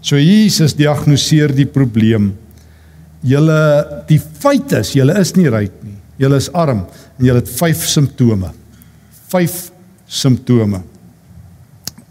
So 0.00 0.16
Jesus 0.16 0.74
diagnoseer 0.74 1.54
die 1.54 1.66
probleem. 1.66 2.34
Julle 3.22 4.02
die 4.08 4.20
feit 4.38 4.72
is, 4.72 4.92
julle 4.92 5.18
is 5.20 5.32
nie 5.36 5.48
ryk 5.48 5.72
nie. 5.82 5.96
Julle 6.18 6.36
is 6.36 6.52
arm 6.52 6.86
en 7.18 7.24
julle 7.24 7.40
het 7.40 7.48
5 7.48 7.86
simptome. 7.86 8.50
5 9.28 9.70
simptome. 10.06 10.82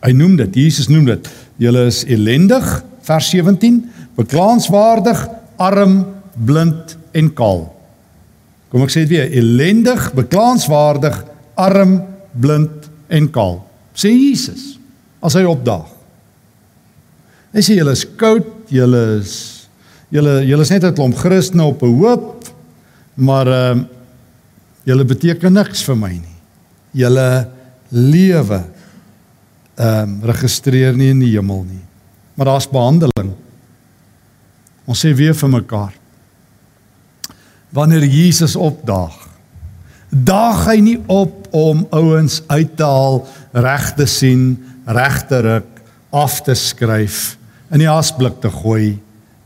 Hy 0.04 0.12
noem 0.18 0.36
dit, 0.42 0.58
Jesus 0.66 0.90
noem 0.92 1.06
dit, 1.14 1.30
julle 1.64 1.86
is 1.88 2.02
ellendig, 2.12 2.66
vers 3.08 3.30
17, 3.32 3.80
beklaanswaardig, 4.20 5.22
arm, 5.64 6.00
blind 6.36 6.98
en 7.16 7.30
kaal. 7.38 7.64
Kom 8.74 8.84
ek 8.84 8.92
sê 8.92 9.06
dit 9.06 9.14
weer, 9.16 9.32
ellendig, 9.40 10.10
beklaanswaardig, 10.18 11.20
arm, 11.62 12.00
blind 12.34 12.90
en 13.14 13.30
kaal. 13.32 13.60
Sê 13.96 14.12
Jesus 14.12 14.74
as 15.24 15.38
hy 15.38 15.46
opdaag. 15.48 15.88
Hy 17.54 17.62
sê 17.64 17.78
julle 17.78 17.94
is 17.94 18.06
koud, 18.20 18.48
julle 18.74 19.04
is 19.20 19.34
julle 20.14 20.40
julle 20.46 20.66
is 20.66 20.72
net 20.74 20.84
'n 20.84 20.94
klomp 20.94 21.16
Christene 21.18 21.64
op 21.64 21.84
'n 21.84 21.96
hoop, 22.02 22.46
maar 23.16 23.48
ehm 23.48 23.80
uh, 23.80 23.86
julle 24.84 25.06
beteken 25.06 25.54
niks 25.54 25.84
vir 25.86 25.96
my 25.96 26.12
nie. 26.12 26.38
Julle 26.92 27.48
lewe 27.90 28.60
ehm 29.76 30.10
um, 30.10 30.20
registreer 30.30 30.94
nie 30.94 31.10
in 31.10 31.22
die 31.24 31.34
hemel 31.34 31.64
nie. 31.66 31.82
Maar 32.34 32.46
daar's 32.46 32.70
behandeling. 32.70 33.34
Ons 34.86 35.02
sê 35.06 35.14
weer 35.16 35.36
vir 35.38 35.50
mekaar. 35.50 35.94
Wanneer 37.74 38.06
Jesus 38.06 38.56
opdaag, 38.56 39.16
daag 40.10 40.66
hy 40.68 40.78
nie 40.86 41.00
op 41.10 41.48
om 41.54 41.88
ouens 41.90 42.42
uit 42.48 42.76
te 42.78 42.86
haal, 42.86 43.24
reg 43.54 43.88
te 43.98 44.06
sien, 44.10 44.52
reg 44.86 45.24
te 45.30 45.40
ruk, 45.42 45.72
af 46.14 46.42
te 46.46 46.54
skryf, 46.58 47.34
in 47.74 47.82
die 47.82 47.90
asblik 47.90 48.38
te 48.44 48.52
gooi 48.54 49.00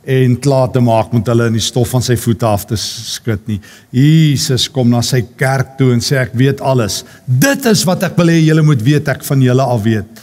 en 0.07 0.35
klaar 0.39 0.69
te 0.71 0.79
maak 0.83 1.11
met 1.15 1.27
hulle 1.27 1.49
in 1.51 1.55
die 1.55 1.63
stof 1.63 1.91
van 1.95 2.03
sy 2.03 2.15
voete 2.19 2.47
af 2.47 2.63
te 2.67 2.75
skud 2.79 3.47
nie. 3.47 3.57
Jesus 3.95 4.67
kom 4.71 4.91
na 4.91 5.01
sy 5.03 5.21
kerk 5.39 5.75
toe 5.79 5.93
en 5.95 6.03
sê 6.03 6.19
ek 6.19 6.35
weet 6.35 6.63
alles. 6.63 7.01
Dit 7.27 7.67
is 7.67 7.83
wat 7.87 8.03
ek 8.07 8.15
wil 8.19 8.31
hê 8.31 8.39
julle 8.39 8.63
moet 8.67 8.83
weet 8.83 9.11
ek 9.11 9.23
van 9.27 9.43
julle 9.43 9.67
af 9.67 9.83
weet 9.87 10.16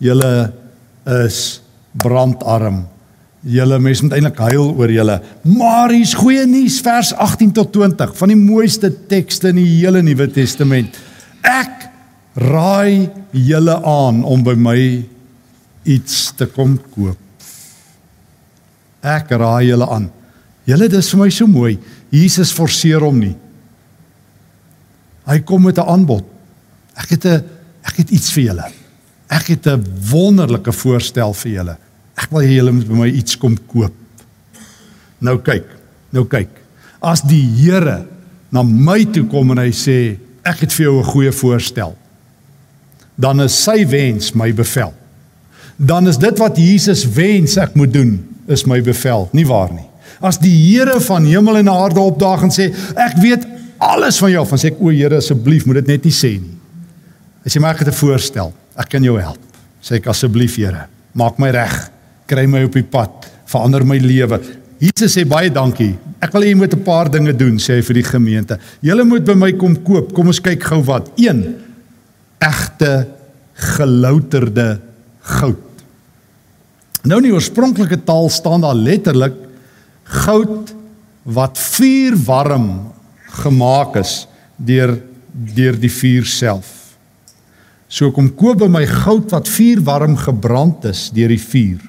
julle 0.00 0.52
is 1.26 1.60
brandarm. 2.00 2.84
Julle 3.40 3.78
mense 3.80 4.04
moet 4.04 4.18
eintlik 4.18 4.40
huil 4.50 4.72
oor 4.76 4.92
julle. 4.92 5.16
Maar 5.48 5.94
hier's 5.94 6.16
goeie 6.18 6.44
nuus 6.48 6.80
vers 6.84 7.14
18 7.16 7.54
tot 7.56 7.72
20 7.72 8.12
van 8.18 8.32
die 8.32 8.38
mooiste 8.38 8.90
tekste 9.08 9.54
in 9.54 9.62
die 9.62 9.68
hele 9.78 10.02
Nuwe 10.04 10.28
Testament. 10.32 10.98
Ek 11.40 11.88
raai 12.36 13.08
julle 13.32 13.76
aan 13.80 14.22
om 14.28 14.44
by 14.44 14.56
my 14.60 14.80
iets 15.88 16.30
te 16.36 16.50
kom 16.52 16.76
koop. 16.92 17.18
Ek 19.00 19.32
raai 19.32 19.70
julle 19.70 19.88
aan. 19.88 20.10
Julle 20.68 20.90
dis 20.92 21.08
vir 21.14 21.22
my 21.22 21.30
so 21.32 21.48
mooi. 21.48 21.78
Jesus 22.12 22.52
forceer 22.52 23.00
hom 23.00 23.16
nie. 23.22 23.34
Hy 25.30 25.38
kom 25.46 25.62
met 25.64 25.78
'n 25.78 25.88
aanbod. 25.88 26.24
Ek 26.96 27.08
het 27.10 27.24
'n 27.24 27.44
ek 27.84 27.96
het 27.96 28.10
iets 28.10 28.30
vir 28.32 28.44
julle. 28.44 28.79
Ek 29.30 29.46
het 29.46 29.66
'n 29.66 29.84
wonderlike 30.10 30.72
voorstel 30.72 31.32
vir 31.32 31.50
julle. 31.50 31.76
Ek 32.14 32.30
wil 32.30 32.42
hê 32.42 32.54
julle 32.58 32.72
moet 32.72 32.88
by 32.88 32.94
my 32.94 33.06
iets 33.06 33.38
kom 33.38 33.56
koop. 33.66 33.94
Nou 35.18 35.38
kyk, 35.38 35.66
nou 36.10 36.24
kyk. 36.24 36.48
As 37.00 37.22
die 37.22 37.42
Here 37.56 38.06
na 38.50 38.62
my 38.62 39.04
toe 39.04 39.24
kom 39.26 39.50
en 39.50 39.58
hy 39.58 39.70
sê 39.70 40.18
ek 40.42 40.60
het 40.60 40.72
vir 40.72 40.84
jou 40.84 40.98
'n 40.98 41.12
goeie 41.12 41.32
voorstel, 41.32 41.96
dan 43.16 43.40
is 43.40 43.62
sy 43.64 43.86
wens 43.86 44.34
my 44.34 44.52
bevel. 44.52 44.92
Dan 45.76 46.08
is 46.08 46.18
dit 46.18 46.38
wat 46.38 46.56
Jesus 46.56 47.04
wens 47.04 47.56
ek 47.56 47.74
moet 47.74 47.92
doen, 47.92 48.24
is 48.48 48.66
my 48.66 48.82
bevel, 48.82 49.28
nie 49.32 49.46
waar 49.46 49.72
nie. 49.72 49.86
As 50.20 50.38
die 50.38 50.76
Here 50.76 51.00
van 51.00 51.24
hemel 51.24 51.56
en 51.56 51.68
aarde 51.68 52.00
opdaag 52.00 52.42
en 52.42 52.50
sê 52.50 52.74
ek 52.96 53.16
weet 53.16 53.46
alles 53.78 54.18
van 54.18 54.30
jou, 54.30 54.46
dan 54.48 54.58
sê 54.58 54.66
ek 54.66 54.80
o 54.80 54.90
Here 54.90 55.16
asseblief 55.16 55.66
moet 55.66 55.74
dit 55.74 55.86
net 55.86 56.04
nie 56.04 56.12
sê 56.12 56.40
nie. 56.40 56.58
As 57.46 57.54
jy 57.54 57.60
maar 57.60 57.74
ek 57.74 57.78
het 57.78 57.88
'n 57.88 57.92
voorstel 57.92 58.52
ek 58.78 58.88
kan 58.88 59.04
jou 59.04 59.16
help. 59.20 59.40
Sê 59.82 59.98
ek 59.98 60.10
asseblief 60.12 60.56
Here, 60.60 60.86
maak 61.14 61.38
my 61.38 61.50
reg, 61.50 61.90
kry 62.28 62.46
my 62.46 62.64
op 62.64 62.76
die 62.76 62.86
pad, 62.86 63.28
verander 63.50 63.84
my 63.84 63.98
lewe. 63.98 64.40
Jesus 64.80 65.16
sê 65.16 65.26
baie 65.28 65.50
dankie. 65.52 65.94
Ek 66.20 66.32
wil 66.32 66.44
hê 66.44 66.52
jy 66.52 66.56
moet 66.56 66.74
'n 66.74 66.84
paar 66.84 67.10
dinge 67.10 67.32
doen, 67.32 67.58
sê 67.58 67.76
hy 67.76 67.82
vir 67.82 67.94
die 67.94 68.08
gemeente. 68.10 68.58
Julle 68.82 69.04
moet 69.04 69.24
by 69.24 69.34
my 69.34 69.52
kom 69.52 69.76
koop. 69.76 70.12
Kom 70.14 70.26
ons 70.26 70.40
kyk 70.40 70.62
gou 70.62 70.82
wat. 70.82 71.10
1. 71.16 71.56
Egte 72.40 73.08
gelouterde 73.54 74.80
goud. 75.20 75.84
Nou 77.04 77.18
in 77.18 77.30
die 77.30 77.34
oorspronklike 77.34 78.04
taal 78.04 78.28
staan 78.28 78.60
daar 78.60 78.74
letterlik 78.74 79.34
goud 80.04 80.72
wat 81.24 81.58
vuur 81.58 82.16
warm 82.26 82.92
gemaak 83.42 83.96
is 83.96 84.26
deur 84.56 84.98
deur 85.32 85.76
die 85.80 85.92
vuur 85.92 86.26
self. 86.26 86.79
So 87.90 88.12
kom 88.14 88.30
koop 88.38 88.60
by 88.62 88.68
my 88.70 88.84
goud 88.86 89.32
wat 89.34 89.50
vuurwarm 89.50 90.14
gebrand 90.20 90.86
is 90.92 91.08
deur 91.14 91.32
die 91.32 91.42
vuur. 91.42 91.82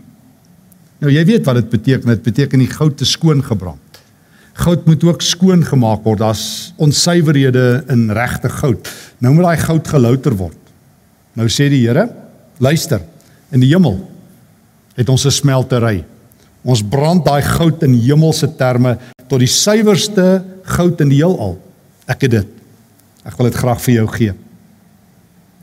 Nou 1.01 1.13
jy 1.13 1.21
weet 1.29 1.45
wat 1.45 1.59
dit 1.59 1.69
beteken, 1.69 2.09
dit 2.09 2.23
beteken 2.25 2.61
die 2.63 2.71
goud 2.71 2.97
te 2.97 3.05
skoon 3.05 3.43
gebrand. 3.45 4.01
Goud 4.61 4.85
moet 4.89 5.03
ook 5.05 5.21
skoon 5.25 5.61
gemaak 5.65 6.03
word. 6.05 6.21
Daar's 6.21 6.73
onsuiverhede 6.81 7.83
in 7.93 8.09
regte 8.13 8.49
goud. 8.49 8.89
Nou 9.21 9.35
moet 9.35 9.51
daai 9.51 9.61
goud 9.61 9.93
gelouter 9.93 10.35
word. 10.37 10.57
Nou 11.37 11.47
sê 11.49 11.69
die 11.71 11.85
Here, 11.85 12.09
luister, 12.59 13.05
in 13.53 13.61
die 13.61 13.71
hemel 13.71 14.01
het 14.97 15.09
ons 15.09 15.25
'n 15.25 15.31
smeltery. 15.31 16.03
Ons 16.63 16.83
brand 16.83 17.25
daai 17.25 17.41
goud 17.41 17.83
in 17.83 17.93
hemelse 17.93 18.49
terme 18.57 18.97
tot 19.27 19.39
die 19.39 19.47
suiwerste 19.47 20.43
goud 20.63 21.01
in 21.01 21.09
die 21.09 21.21
heelal. 21.21 21.57
Ek 22.07 22.21
het 22.21 22.31
dit. 22.31 22.47
Ek 23.23 23.37
wil 23.37 23.49
dit 23.49 23.55
graag 23.55 23.81
vir 23.81 23.93
jou 23.93 24.07
gee. 24.07 24.33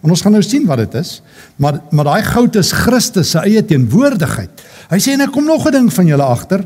En 0.03 0.13
ons 0.15 0.23
gaan 0.23 0.33
nou 0.33 0.43
sien 0.47 0.67
wat 0.69 0.79
dit 0.85 0.95
is. 1.01 1.19
Maar 1.57 1.81
maar 1.91 2.11
daai 2.13 2.23
goud 2.23 2.57
is 2.61 2.73
Christus 2.73 3.33
se 3.35 3.43
eie 3.43 3.65
teenwoordigheid. 3.65 4.65
Hy 4.93 4.99
sê 5.03 5.15
en 5.17 5.27
ek 5.27 5.33
kom 5.35 5.45
nog 5.45 5.67
'n 5.67 5.73
ding 5.73 5.93
van 5.93 6.07
julle 6.07 6.23
agter. 6.23 6.65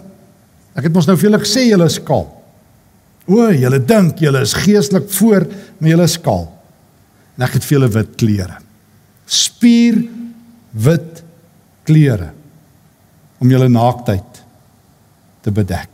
Ek 0.74 0.84
het 0.84 0.92
mos 0.92 1.06
nou 1.06 1.16
vir 1.16 1.30
julle 1.30 1.44
gesê 1.44 1.68
julle 1.68 1.86
is 1.86 1.98
skaal. 2.00 2.28
O, 3.26 3.50
julle 3.50 3.78
dink 3.78 4.18
julle 4.18 4.40
is 4.40 4.52
geestelik 4.52 5.10
voor, 5.10 5.46
maar 5.78 5.90
julle 5.90 6.04
is 6.04 6.18
skaal. 6.18 6.48
En 7.36 7.44
ek 7.44 7.52
het 7.52 7.64
vir 7.64 7.78
julle 7.78 7.88
wit 7.88 8.16
klere. 8.16 8.56
Spier 9.26 10.02
wit 10.72 11.22
klere 11.84 12.32
om 13.38 13.50
julle 13.50 13.68
naaktheid 13.68 14.42
te 15.42 15.50
bedek. 15.50 15.88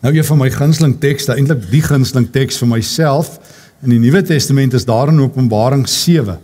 Nou 0.00 0.14
een 0.16 0.24
van 0.24 0.38
my 0.40 0.48
gunsteling 0.50 0.96
tekste, 1.00 1.34
eintlik 1.36 1.66
die 1.70 1.82
gunsteling 1.84 2.30
teks 2.32 2.58
vir 2.62 2.70
myself, 2.70 3.36
In 3.80 3.94
die 3.94 4.00
Nuwe 4.02 4.20
Testament 4.20 4.74
is 4.76 4.84
daar 4.84 5.08
in 5.08 5.22
Openbaring 5.24 5.86
7 5.88 6.36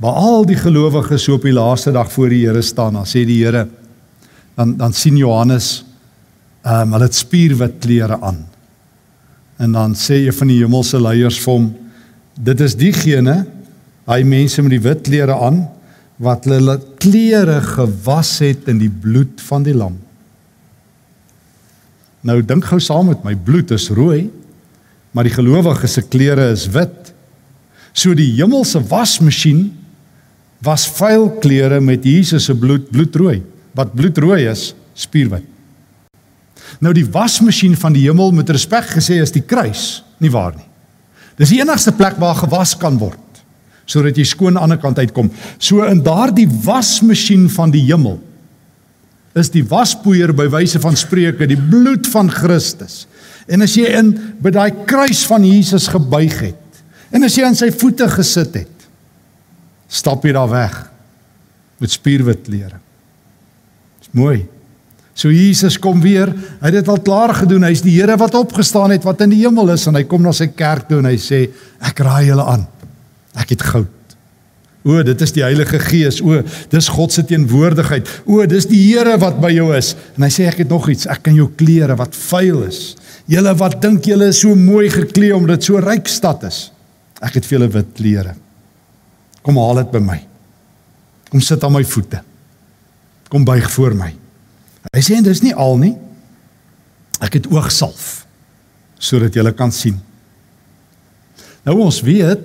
waar 0.00 0.16
al 0.16 0.46
die 0.48 0.56
gelowiges 0.56 1.26
so 1.26 1.36
op 1.36 1.44
die 1.44 1.52
laaste 1.52 1.92
dag 1.92 2.08
voor 2.10 2.32
die 2.32 2.40
Here 2.46 2.62
staan, 2.64 2.96
dan 2.96 3.06
sê 3.06 3.20
die 3.28 3.36
Here 3.44 3.68
dan 4.56 4.72
dan 4.80 4.96
sien 4.96 5.18
Johannes 5.20 5.84
ehm 6.64 6.88
um, 6.88 6.96
hulle 6.96 7.06
het 7.06 7.14
spierwit 7.14 7.78
klere 7.84 8.18
aan. 8.20 8.40
En 9.56 9.72
dan 9.72 9.94
sê 9.94 10.24
een 10.24 10.34
van 10.34 10.50
die 10.50 10.58
hemelse 10.58 11.00
leiers 11.00 11.38
vir 11.44 11.52
hom 11.52 11.70
dit 12.34 12.60
is 12.66 12.74
diegene 12.76 13.36
hy 14.10 14.20
mense 14.24 14.62
met 14.64 14.74
die 14.74 14.82
wit 14.82 15.04
klere 15.06 15.36
aan 15.36 15.62
wat 16.18 16.50
hulle 16.50 16.80
klere 16.98 17.60
gewas 17.62 18.38
het 18.42 18.66
in 18.68 18.82
die 18.82 18.90
bloed 18.90 19.38
van 19.46 19.62
die 19.62 19.76
lam. 19.76 20.00
Nou 22.26 22.40
dink 22.42 22.66
gou 22.72 22.80
saam 22.80 23.12
met 23.12 23.22
my, 23.24 23.36
bloed 23.36 23.70
is 23.70 23.90
rooi 23.94 24.26
maar 25.10 25.26
die 25.26 25.34
gelowiges 25.34 25.98
se 25.98 26.02
klere 26.06 26.50
is 26.54 26.66
wit. 26.70 27.12
So 27.92 28.14
die 28.14 28.30
hemelse 28.36 28.82
wasmasjien 28.90 29.70
was 30.64 30.86
vuil 30.98 31.30
klere 31.42 31.80
met 31.80 32.04
Jesus 32.06 32.46
se 32.46 32.54
bloed 32.54 32.90
bloedrooi. 32.92 33.40
Wat 33.74 33.94
bloedrooi 33.96 34.44
is, 34.50 34.70
spierwit. 34.94 35.46
Nou 36.80 36.92
die 36.94 37.06
wasmasjien 37.06 37.74
van 37.78 37.94
die 37.96 38.04
hemel 38.06 38.30
met 38.36 38.50
respek 38.52 38.92
gesê 38.94 39.18
is 39.24 39.34
die 39.34 39.42
kruis, 39.42 40.02
nie 40.22 40.30
waar 40.30 40.54
nie. 40.54 40.66
Dis 41.40 41.50
die 41.54 41.60
enigste 41.62 41.92
plek 41.96 42.18
waar 42.20 42.38
gewas 42.42 42.76
kan 42.78 42.98
word 43.00 43.18
sodat 43.90 44.14
jy 44.14 44.22
skoon 44.28 44.54
aan 44.54 44.60
die 44.60 44.64
ander 44.68 44.78
kant 44.78 45.00
uitkom. 45.02 45.32
So 45.58 45.82
in 45.82 45.98
daardie 46.06 46.46
wasmasjien 46.46 47.48
van 47.50 47.72
die 47.74 47.82
hemel 47.88 48.20
is 49.34 49.50
die 49.50 49.64
waspoeier 49.66 50.30
by 50.36 50.48
wyse 50.50 50.78
van 50.82 50.94
spreuke 50.98 51.48
die 51.50 51.58
bloed 51.58 52.06
van 52.10 52.30
Christus. 52.30 53.08
En 53.50 53.66
as 53.66 53.74
jy 53.74 53.88
in 53.98 54.12
by 54.42 54.52
daai 54.54 54.84
kruis 54.86 55.24
van 55.26 55.44
Jesus 55.44 55.88
gebuig 55.90 56.36
het 56.50 56.82
en 57.10 57.26
as 57.26 57.34
jy 57.34 57.42
aan 57.42 57.58
sy 57.58 57.72
voete 57.74 58.06
gesit 58.12 58.54
het, 58.54 58.86
stap 59.90 60.22
jy 60.24 60.36
daar 60.36 60.50
weg. 60.52 60.76
met 61.80 61.92
spierwitklere. 61.92 62.78
Dis 64.00 64.10
mooi. 64.16 64.42
So 65.16 65.32
Jesus 65.32 65.78
kom 65.80 66.00
weer. 66.04 66.30
Hy 66.60 66.68
het 66.68 66.80
dit 66.80 66.90
al 66.92 67.00
klaar 67.04 67.32
gedoen. 67.42 67.64
Hy's 67.68 67.82
die 67.84 67.96
Here 67.96 68.16
wat 68.20 68.36
opgestaan 68.38 68.92
het 68.94 69.06
wat 69.08 69.24
in 69.24 69.32
die 69.34 69.40
hemel 69.42 69.72
is 69.74 69.86
en 69.88 69.96
hy 69.98 70.04
kom 70.08 70.22
na 70.24 70.32
sy 70.36 70.50
kerk 70.56 70.88
toe 70.90 71.00
en 71.00 71.08
hy 71.10 71.16
sê 71.20 71.46
ek 71.88 72.04
raai 72.04 72.28
julle 72.28 72.44
aan. 72.52 72.68
Ek 73.40 73.56
het 73.56 73.64
goud. 73.72 73.96
O, 74.80 75.02
dit 75.04 75.24
is 75.24 75.34
die 75.36 75.44
Heilige 75.44 75.76
Gees. 75.82 76.22
O, 76.24 76.40
dis 76.72 76.88
God 76.88 77.12
se 77.12 77.24
teenwoordigheid. 77.28 78.08
O, 78.24 78.40
dis 78.48 78.68
die 78.68 78.80
Here 78.86 79.18
wat 79.20 79.36
by 79.42 79.50
jou 79.52 79.68
is. 79.76 79.92
En 80.16 80.24
hy 80.24 80.30
sê 80.32 80.48
ek 80.48 80.62
het 80.62 80.72
nog 80.72 80.88
iets. 80.92 81.08
Ek 81.10 81.20
kan 81.26 81.36
jou 81.36 81.50
klere 81.56 81.96
wat 82.00 82.16
vuil 82.16 82.64
is. 82.68 82.94
Julle 83.28 83.52
wat 83.60 83.80
dink 83.82 84.06
julle 84.08 84.30
is 84.32 84.40
so 84.40 84.54
mooi 84.56 84.88
geklee 84.92 85.34
omdat 85.36 85.64
so 85.66 85.80
ryk 85.82 86.08
stad 86.08 86.44
is. 86.48 86.70
Ek 87.20 87.36
het 87.36 87.46
vir 87.46 87.58
julle 87.58 87.70
wit 87.74 87.92
klere. 87.98 88.34
Kom 89.44 89.58
haal 89.60 89.82
dit 89.82 89.92
by 89.92 90.00
my. 90.04 90.18
Kom 91.30 91.42
sit 91.44 91.62
aan 91.64 91.74
my 91.74 91.84
voete. 91.84 92.22
Kom 93.30 93.44
buig 93.46 93.68
voor 93.70 93.94
my. 93.94 94.10
Hy 94.90 95.02
sê 95.04 95.18
en 95.18 95.26
dis 95.26 95.42
nie 95.44 95.54
al 95.54 95.76
nie. 95.80 95.94
Ek 97.20 97.36
het 97.38 97.50
oogsalf 97.52 98.26
sodat 99.00 99.32
jy 99.32 99.52
kan 99.56 99.70
sien. 99.72 99.96
Nou 101.64 101.78
ons 101.86 102.02
weet 102.04 102.42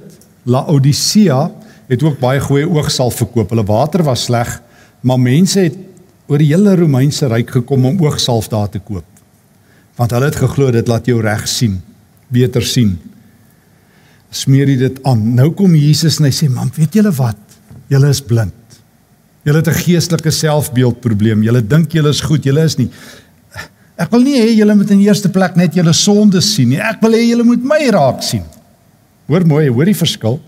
Laodicea 0.48 1.50
het 1.90 2.04
ook 2.04 2.20
baie 2.22 2.40
goeie 2.40 2.68
oogsalf 2.70 3.18
verkoop. 3.20 3.52
Hulle 3.52 3.66
water 3.68 4.06
was 4.08 4.24
sleg, 4.30 4.62
maar 5.02 5.20
mense 5.20 5.66
het 5.68 5.76
oor 6.30 6.42
die 6.42 6.48
hele 6.54 6.78
Romeinse 6.80 7.28
ryk 7.30 7.58
gekom 7.60 7.86
om 7.92 8.00
oogsalf 8.06 8.48
daar 8.50 8.70
te 8.72 8.80
koop. 8.80 9.06
Want 9.96 10.12
hulle 10.12 10.30
het 10.30 10.40
geglo 10.40 10.72
dit 10.76 10.88
laat 10.92 11.08
jou 11.08 11.22
reg 11.24 11.46
sien, 11.48 11.80
beter 12.34 12.64
sien. 12.68 12.98
Smeer 14.36 14.68
jy 14.68 14.78
dit 14.78 14.98
aan. 15.08 15.22
Nou 15.38 15.52
kom 15.56 15.76
Jesus 15.80 16.20
en 16.20 16.28
hy 16.28 16.34
sê, 16.36 16.50
"Man, 16.50 16.72
weet 16.76 16.94
julle 16.94 17.12
wat? 17.12 17.38
Julle 17.88 18.10
is 18.10 18.22
blind. 18.22 18.54
Julle 19.44 19.58
het 19.58 19.68
'n 19.68 19.84
geestelike 19.84 20.32
selfbeeldprobleem. 20.32 21.44
Julle 21.44 21.62
dink 21.62 21.92
julle 21.92 22.10
is 22.10 22.22
goed, 22.22 22.44
julle 22.44 22.64
is 22.64 22.78
nie. 22.78 22.90
Ek 23.98 24.12
wil 24.12 24.22
nie 24.22 24.40
hê 24.40 24.58
julle 24.58 24.76
moet 24.76 24.90
in 24.92 25.00
eerste 25.00 25.30
plek 25.30 25.56
net 25.56 25.74
julle 25.74 25.94
sondes 25.94 26.54
sien 26.54 26.70
nie. 26.70 26.80
Ek 26.80 27.02
wil 27.02 27.12
hê 27.12 27.30
julle 27.30 27.44
moet 27.44 27.64
my 27.64 27.90
raak 27.90 28.24
sien." 28.24 28.44
Hoor 29.28 29.46
mooi, 29.46 29.70
hoor 29.70 29.86
die 29.86 29.96
verskil. 29.96 30.40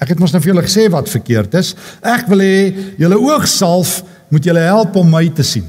Ek 0.00 0.08
het 0.08 0.18
mos 0.18 0.32
nou 0.32 0.40
vir 0.40 0.54
julle 0.54 0.62
gesê 0.62 0.86
wat 0.90 1.08
verkeerd 1.10 1.54
is. 1.54 1.74
Ek 2.02 2.28
wil 2.30 2.38
hê 2.38 2.74
julle 2.98 3.18
oogsalf 3.18 4.02
moet 4.30 4.44
julle 4.44 4.60
help 4.60 4.96
om 4.96 5.10
my 5.10 5.28
te 5.28 5.42
sien. 5.42 5.66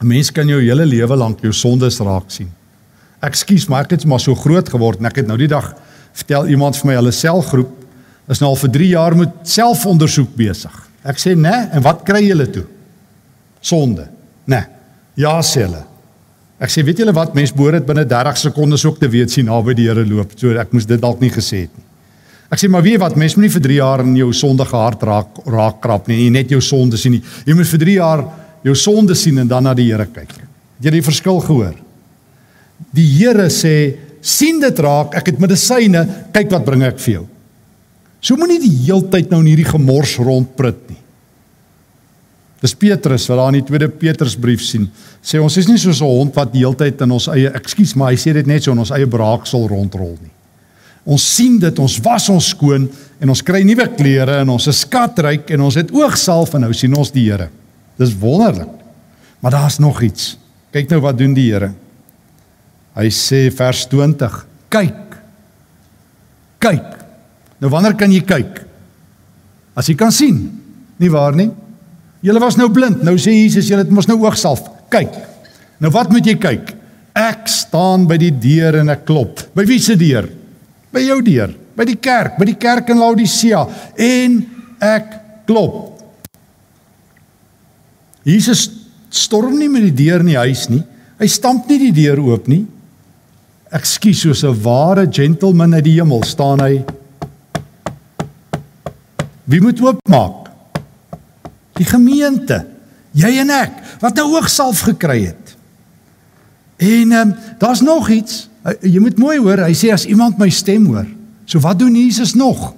'n 0.00 0.06
Mens 0.06 0.32
kan 0.32 0.48
jou 0.48 0.60
hele 0.60 0.86
lewe 0.86 1.16
lank 1.16 1.40
jou 1.40 1.52
sondes 1.52 1.98
raak 1.98 2.30
sien. 2.30 2.50
Ekskuus, 3.20 3.68
maar 3.68 3.84
ek 3.84 3.90
het 3.90 4.04
maar 4.06 4.20
so 4.20 4.34
groot 4.34 4.68
geword 4.68 4.98
en 4.98 5.06
ek 5.06 5.16
het 5.16 5.26
nou 5.26 5.36
die 5.36 5.48
dag 5.48 5.74
vertel 6.12 6.46
iemand 6.48 6.76
vir 6.76 6.86
my 6.86 6.94
hulle 6.94 7.12
selgroep 7.12 7.70
is 8.30 8.40
nou 8.40 8.50
al 8.50 8.56
vir 8.56 8.70
3 8.70 8.88
jaar 8.88 9.16
met 9.16 9.28
selfondersoek 9.42 10.34
besig. 10.36 10.72
Ek 11.04 11.18
sê, 11.18 11.34
"Né, 11.34 11.50
nee, 11.50 11.68
en 11.72 11.82
wat 11.82 12.04
kry 12.04 12.26
julle 12.28 12.50
toe?" 12.50 12.64
Sonde. 13.60 14.08
Né. 14.46 14.56
Nee. 14.56 14.66
Ja, 15.14 15.40
sê 15.42 15.62
hulle. 15.66 15.84
Ek 16.60 16.68
sê 16.70 16.84
weet 16.84 16.98
julle 16.98 17.12
wat 17.12 17.34
mens 17.34 17.52
behoort 17.52 17.72
dit 17.72 17.86
binne 17.86 18.06
30 18.06 18.36
sekondes 18.36 18.84
ook 18.84 18.98
te 19.00 19.08
weet 19.08 19.30
sien 19.30 19.46
naby 19.46 19.74
die 19.74 19.88
Here 19.88 20.04
loop. 20.06 20.32
So 20.36 20.50
ek 20.58 20.72
moes 20.72 20.86
dit 20.86 21.00
dalk 21.00 21.20
nie 21.20 21.30
gesê 21.30 21.64
het 21.64 21.76
nie. 21.76 21.84
Ek 22.50 22.58
sê 22.58 22.68
maar 22.68 22.82
weet 22.82 22.98
wat 22.98 23.16
mens 23.16 23.36
moet 23.36 23.46
nie 23.46 23.52
vir 23.54 23.62
3 23.62 23.74
jaar 23.74 24.00
in 24.00 24.16
jou 24.16 24.32
sondige 24.32 24.76
hart 24.76 25.02
raak 25.02 25.28
raak 25.46 25.80
krap 25.80 26.08
nie. 26.08 26.24
Jy 26.24 26.30
net 26.30 26.50
jou 26.50 26.60
sonde 26.60 26.96
sien 26.96 27.12
nie. 27.12 27.22
Jy 27.46 27.54
moet 27.54 27.66
vir 27.66 27.78
3 27.78 27.94
jaar 27.94 28.24
jou 28.66 28.74
sonde 28.76 29.14
sien 29.14 29.38
en 29.38 29.48
dan 29.48 29.64
na 29.64 29.74
die 29.74 29.88
Here 29.90 30.06
kyk. 30.06 30.32
Het 30.78 30.88
jy 30.88 30.94
die 30.98 31.04
verskil 31.04 31.40
gehoor? 31.44 31.74
Die 32.96 33.06
Here 33.18 33.48
sê 33.52 33.74
sien 34.20 34.60
dit 34.60 34.78
raak, 34.84 35.14
ek 35.16 35.32
het 35.32 35.40
medisyne, 35.40 36.04
kyk 36.34 36.50
wat 36.52 36.64
bring 36.64 36.84
ek 36.84 36.98
vir 37.00 37.20
jou. 37.20 37.26
So 38.20 38.36
moenie 38.36 38.60
die 38.60 38.74
heeltyd 38.84 39.30
nou 39.32 39.40
in 39.40 39.52
hierdie 39.54 39.68
gemors 39.68 40.18
rondprit 40.20 40.80
nie. 40.90 40.98
Dis 42.60 42.76
Petrus 42.76 43.24
wat 43.30 43.38
daar 43.40 43.54
in 43.54 43.62
die 43.62 43.68
tweede 43.70 43.88
Petrusbrief 43.88 44.60
sien. 44.60 44.84
Sê 45.24 45.40
ons 45.40 45.56
is 45.56 45.68
nie 45.68 45.78
soos 45.80 46.02
'n 46.02 46.04
hond 46.04 46.34
wat 46.36 46.52
die 46.52 46.60
hele 46.60 46.76
tyd 46.76 47.00
in 47.00 47.10
ons 47.10 47.28
eie, 47.28 47.48
ekskuus, 47.48 47.96
maar 47.96 48.12
hy 48.12 48.16
sê 48.16 48.34
dit 48.34 48.46
net 48.46 48.62
so 48.62 48.72
in 48.72 48.78
ons 48.78 48.90
eie 48.90 49.06
braaksel 49.06 49.66
rondrol 49.68 50.18
nie. 50.20 50.30
Ons 51.06 51.24
sien 51.24 51.58
dit, 51.58 51.78
ons 51.78 51.98
was 52.04 52.28
ons 52.28 52.48
skoon 52.48 52.88
en 53.20 53.28
ons 53.28 53.42
kry 53.42 53.62
nuwe 53.62 53.88
klere 53.96 54.40
en 54.40 54.48
ons 54.50 54.66
is 54.66 54.80
skatryk 54.80 55.50
en 55.50 55.60
ons 55.60 55.74
het 55.74 55.90
oogsalf 55.90 56.54
en 56.54 56.60
nou 56.60 56.72
sien 56.72 56.94
ons 56.94 57.10
die 57.10 57.30
Here. 57.30 57.48
Dis 58.00 58.16
wonderlik. 58.16 58.72
Maar 59.40 59.50
daar's 59.50 59.78
nog 59.78 60.00
iets. 60.02 60.38
Kyk 60.72 60.88
nou 60.92 61.00
wat 61.04 61.18
doen 61.18 61.34
die 61.36 61.50
Here. 61.52 61.72
Hy 62.96 63.08
sê 63.12 63.48
vers 63.54 63.86
20: 63.88 64.46
"Kyk. 64.68 65.16
Kyk. 66.58 66.96
Nou 67.60 67.70
wanneer 67.72 67.94
kan 67.96 68.12
jy 68.12 68.20
kyk? 68.20 68.64
As 69.74 69.88
jy 69.88 69.94
kan 69.94 70.12
sien. 70.12 70.40
Nie 71.00 71.10
waar 71.10 71.36
nie? 71.36 71.50
Julle 72.20 72.40
was 72.40 72.56
nou 72.56 72.68
blind. 72.72 73.02
Nou 73.02 73.16
sê 73.16 73.32
Jesus, 73.32 73.68
julle 73.68 73.84
het 73.86 73.92
mos 73.92 74.08
nou 74.08 74.18
oogsalf. 74.20 74.66
Kyk. 74.92 75.14
Nou 75.80 75.92
wat 75.92 76.12
moet 76.12 76.26
jy 76.26 76.36
kyk? 76.40 76.74
Ek 77.16 77.48
staan 77.48 78.06
by 78.08 78.18
die 78.20 78.32
deur 78.32 78.80
en 78.82 78.92
ek 78.92 79.06
klop. 79.08 79.40
By 79.56 79.64
wie 79.68 79.80
se 79.80 79.96
deur? 79.96 80.28
By 80.92 81.00
jou 81.06 81.20
deur. 81.24 81.54
By 81.76 81.86
die 81.88 81.96
kerk, 81.96 82.36
by 82.38 82.44
die 82.44 82.58
kerk 82.60 82.90
in 82.92 83.00
Laodicea 83.00 83.62
en 83.96 84.36
ek 84.84 85.14
klop. 85.48 85.89
Jesus 88.24 88.70
storm 89.08 89.58
nie 89.58 89.68
met 89.68 89.82
die 89.88 90.04
deur 90.04 90.20
in 90.20 90.32
die 90.32 90.38
huis 90.38 90.68
nie. 90.68 90.82
Hy 91.18 91.26
stamp 91.26 91.68
nie 91.68 91.78
die 91.78 91.94
deur 92.02 92.20
oop 92.20 92.48
nie. 92.48 92.66
Ekskuus, 93.70 94.20
soos 94.20 94.44
'n 94.44 94.62
ware 94.62 95.06
gentleman 95.06 95.74
uit 95.74 95.84
die 95.84 95.98
hemel 96.00 96.22
staan 96.22 96.60
hy. 96.60 96.84
Wie 99.44 99.60
moet 99.60 99.80
oopmaak? 99.80 100.40
die 101.80 101.88
gemeente, 101.88 102.60
jy 103.16 103.30
en 103.40 103.52
ek 103.54 103.78
wat 104.02 104.18
nou 104.20 104.34
oogsalf 104.36 104.84
gekry 104.90 105.22
het. 105.30 105.56
En 106.80 107.12
ehm 107.12 107.32
um, 107.32 107.34
daar's 107.60 107.82
nog 107.84 108.08
iets. 108.08 108.46
Jy 108.80 109.00
moet 109.00 109.18
mooi 109.20 109.38
hoor, 109.40 109.64
hy 109.64 109.74
sê 109.76 109.90
as 109.92 110.06
iemand 110.08 110.38
my 110.40 110.48
stem 110.52 110.86
hoor. 110.88 111.08
So 111.44 111.60
wat 111.64 111.78
doen 111.80 111.96
Jesus 111.96 112.34
nog? 112.36 112.72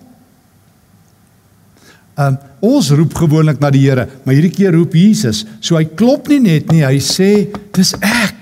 Um, 2.21 2.37
ons 2.61 2.91
roep 2.93 3.15
gewoonlik 3.17 3.61
na 3.63 3.71
die 3.73 3.87
Here, 3.87 4.05
maar 4.25 4.37
hierdie 4.37 4.53
keer 4.53 4.75
roep 4.77 4.95
Jesus. 4.97 5.47
So 5.65 5.79
hy 5.79 5.87
klop 5.97 6.29
nie 6.29 6.43
net 6.45 6.69
nie, 6.73 6.83
hy 6.85 7.01
sê 7.01 7.49
dis 7.73 7.95
ek. 8.05 8.39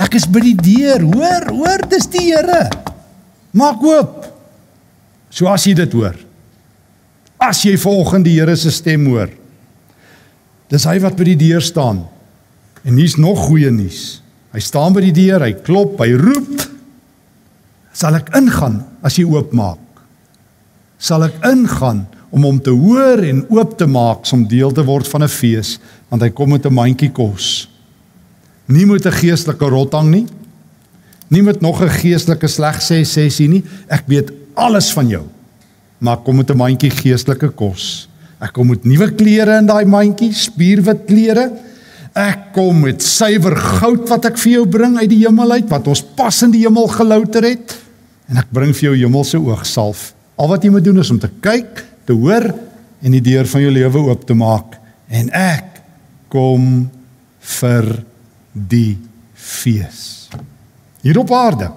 Ek 0.00 0.16
is 0.16 0.26
by 0.28 0.42
die 0.44 0.56
deur. 0.56 1.04
Hoor, 1.08 1.48
hoor, 1.52 1.84
dis 1.88 2.08
die 2.12 2.26
Here. 2.28 2.66
Maak 3.56 3.82
oop. 3.84 4.28
So 5.32 5.48
as 5.48 5.64
jy 5.68 5.74
dit 5.78 5.96
hoor. 5.96 6.16
As 7.40 7.62
jy 7.64 7.76
volgens 7.80 8.26
die 8.26 8.36
Here 8.36 8.56
se 8.56 8.72
stem 8.74 9.06
hoor. 9.08 9.32
Dis 10.70 10.86
hy 10.86 10.98
wat 11.02 11.16
by 11.18 11.32
die 11.32 11.40
deur 11.40 11.64
staan. 11.64 12.04
En 12.84 12.96
hier's 12.96 13.16
nog 13.20 13.40
goeie 13.48 13.72
nuus. 13.74 14.20
Hy 14.54 14.60
staan 14.62 14.94
by 14.96 15.02
die 15.04 15.14
deur, 15.14 15.42
hy 15.44 15.54
klop, 15.64 16.00
hy 16.02 16.14
roep. 16.18 16.64
Sal 17.96 18.16
ek 18.18 18.32
ingaan 18.38 18.80
as 19.06 19.16
jy 19.18 19.26
oopmaak? 19.28 19.80
Sal 21.00 21.24
ek 21.26 21.38
ingaan 21.48 22.04
om 22.30 22.46
hom 22.46 22.60
te 22.62 22.70
hoor 22.70 23.22
en 23.26 23.42
oop 23.50 23.76
te 23.78 23.86
maak 23.86 24.28
om 24.32 24.46
deel 24.48 24.72
te 24.72 24.84
word 24.86 25.08
van 25.08 25.22
'n 25.22 25.28
fees, 25.28 25.78
want 26.08 26.22
hy 26.22 26.30
kom 26.30 26.50
met 26.50 26.66
'n 26.66 26.72
mandjie 26.72 27.10
kos. 27.10 27.68
Nie 28.66 28.86
met 28.86 29.06
'n 29.06 29.12
geestelike 29.12 29.68
rotang 29.68 30.10
nie. 30.10 30.26
Nie 31.28 31.42
met 31.42 31.60
nog 31.60 31.82
'n 31.82 31.88
geestelike 31.88 32.48
sleg 32.48 32.80
sê 32.80 33.04
sessie 33.04 33.48
nie. 33.48 33.64
Ek 33.88 34.04
weet 34.06 34.30
alles 34.54 34.92
van 34.92 35.08
jou. 35.08 35.24
Maar 35.98 36.16
kom 36.16 36.36
met 36.36 36.50
'n 36.50 36.56
mandjie 36.56 36.90
geestelike 36.90 37.48
kos. 37.48 38.08
Ek 38.40 38.52
kom 38.52 38.66
met 38.66 38.84
nuwe 38.84 39.10
klere 39.10 39.58
in 39.58 39.66
daai 39.66 39.84
mandjie, 39.84 40.32
spierwit 40.32 41.04
klere. 41.06 41.50
Ek 42.16 42.52
kom 42.52 42.80
met 42.80 43.02
suiwer 43.02 43.56
goud 43.56 44.08
wat 44.08 44.24
ek 44.24 44.38
vir 44.38 44.52
jou 44.52 44.66
bring 44.66 44.96
uit 44.98 45.08
die 45.08 45.26
hemel 45.26 45.52
uit, 45.52 45.68
wat 45.68 45.86
ons 45.86 46.02
pas 46.16 46.42
in 46.42 46.50
die 46.50 46.64
hemel 46.64 46.88
gelouter 46.88 47.42
het. 47.42 47.76
En 48.28 48.36
ek 48.36 48.50
bring 48.50 48.72
vir 48.74 48.90
jou 48.90 48.96
hemelse 48.96 49.38
oogsalf. 49.38 50.14
Al 50.36 50.48
wat 50.48 50.64
jy 50.64 50.70
moet 50.70 50.84
doen 50.84 50.98
is 50.98 51.10
om 51.10 51.18
te 51.18 51.30
kyk, 51.40 51.84
te 52.10 52.18
hoor 52.18 52.50
en 53.00 53.16
die 53.16 53.24
deur 53.24 53.48
van 53.48 53.64
jou 53.64 53.72
lewe 53.74 54.04
oop 54.10 54.26
te 54.28 54.36
maak. 54.36 54.76
En 55.08 55.30
ek 55.32 55.80
kom 56.30 56.88
vir 57.58 57.92
die 58.52 58.98
fees. 59.34 60.28
Hier 61.00 61.22
op 61.22 61.30
aarde 61.32 61.70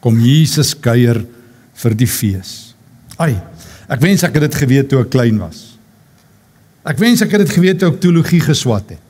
kom 0.00 0.16
Jesus 0.22 0.72
kuier 0.78 1.20
vir 1.82 1.98
die 1.98 2.08
fees. 2.08 2.74
Ai, 3.20 3.36
Ek 3.90 4.00
wens 4.00 4.24
ek 4.24 4.36
het 4.38 4.46
dit 4.46 4.60
geweet 4.62 4.88
toe 4.88 5.02
ek 5.04 5.10
klein 5.12 5.38
was. 5.42 5.74
Ek 6.88 7.00
wens 7.00 7.22
ek 7.24 7.34
het 7.36 7.44
dit 7.44 7.56
geweet 7.56 7.80
toe 7.80 7.90
ek 7.92 8.00
teologie 8.00 8.40
geswat 8.44 8.94
het. 8.96 9.02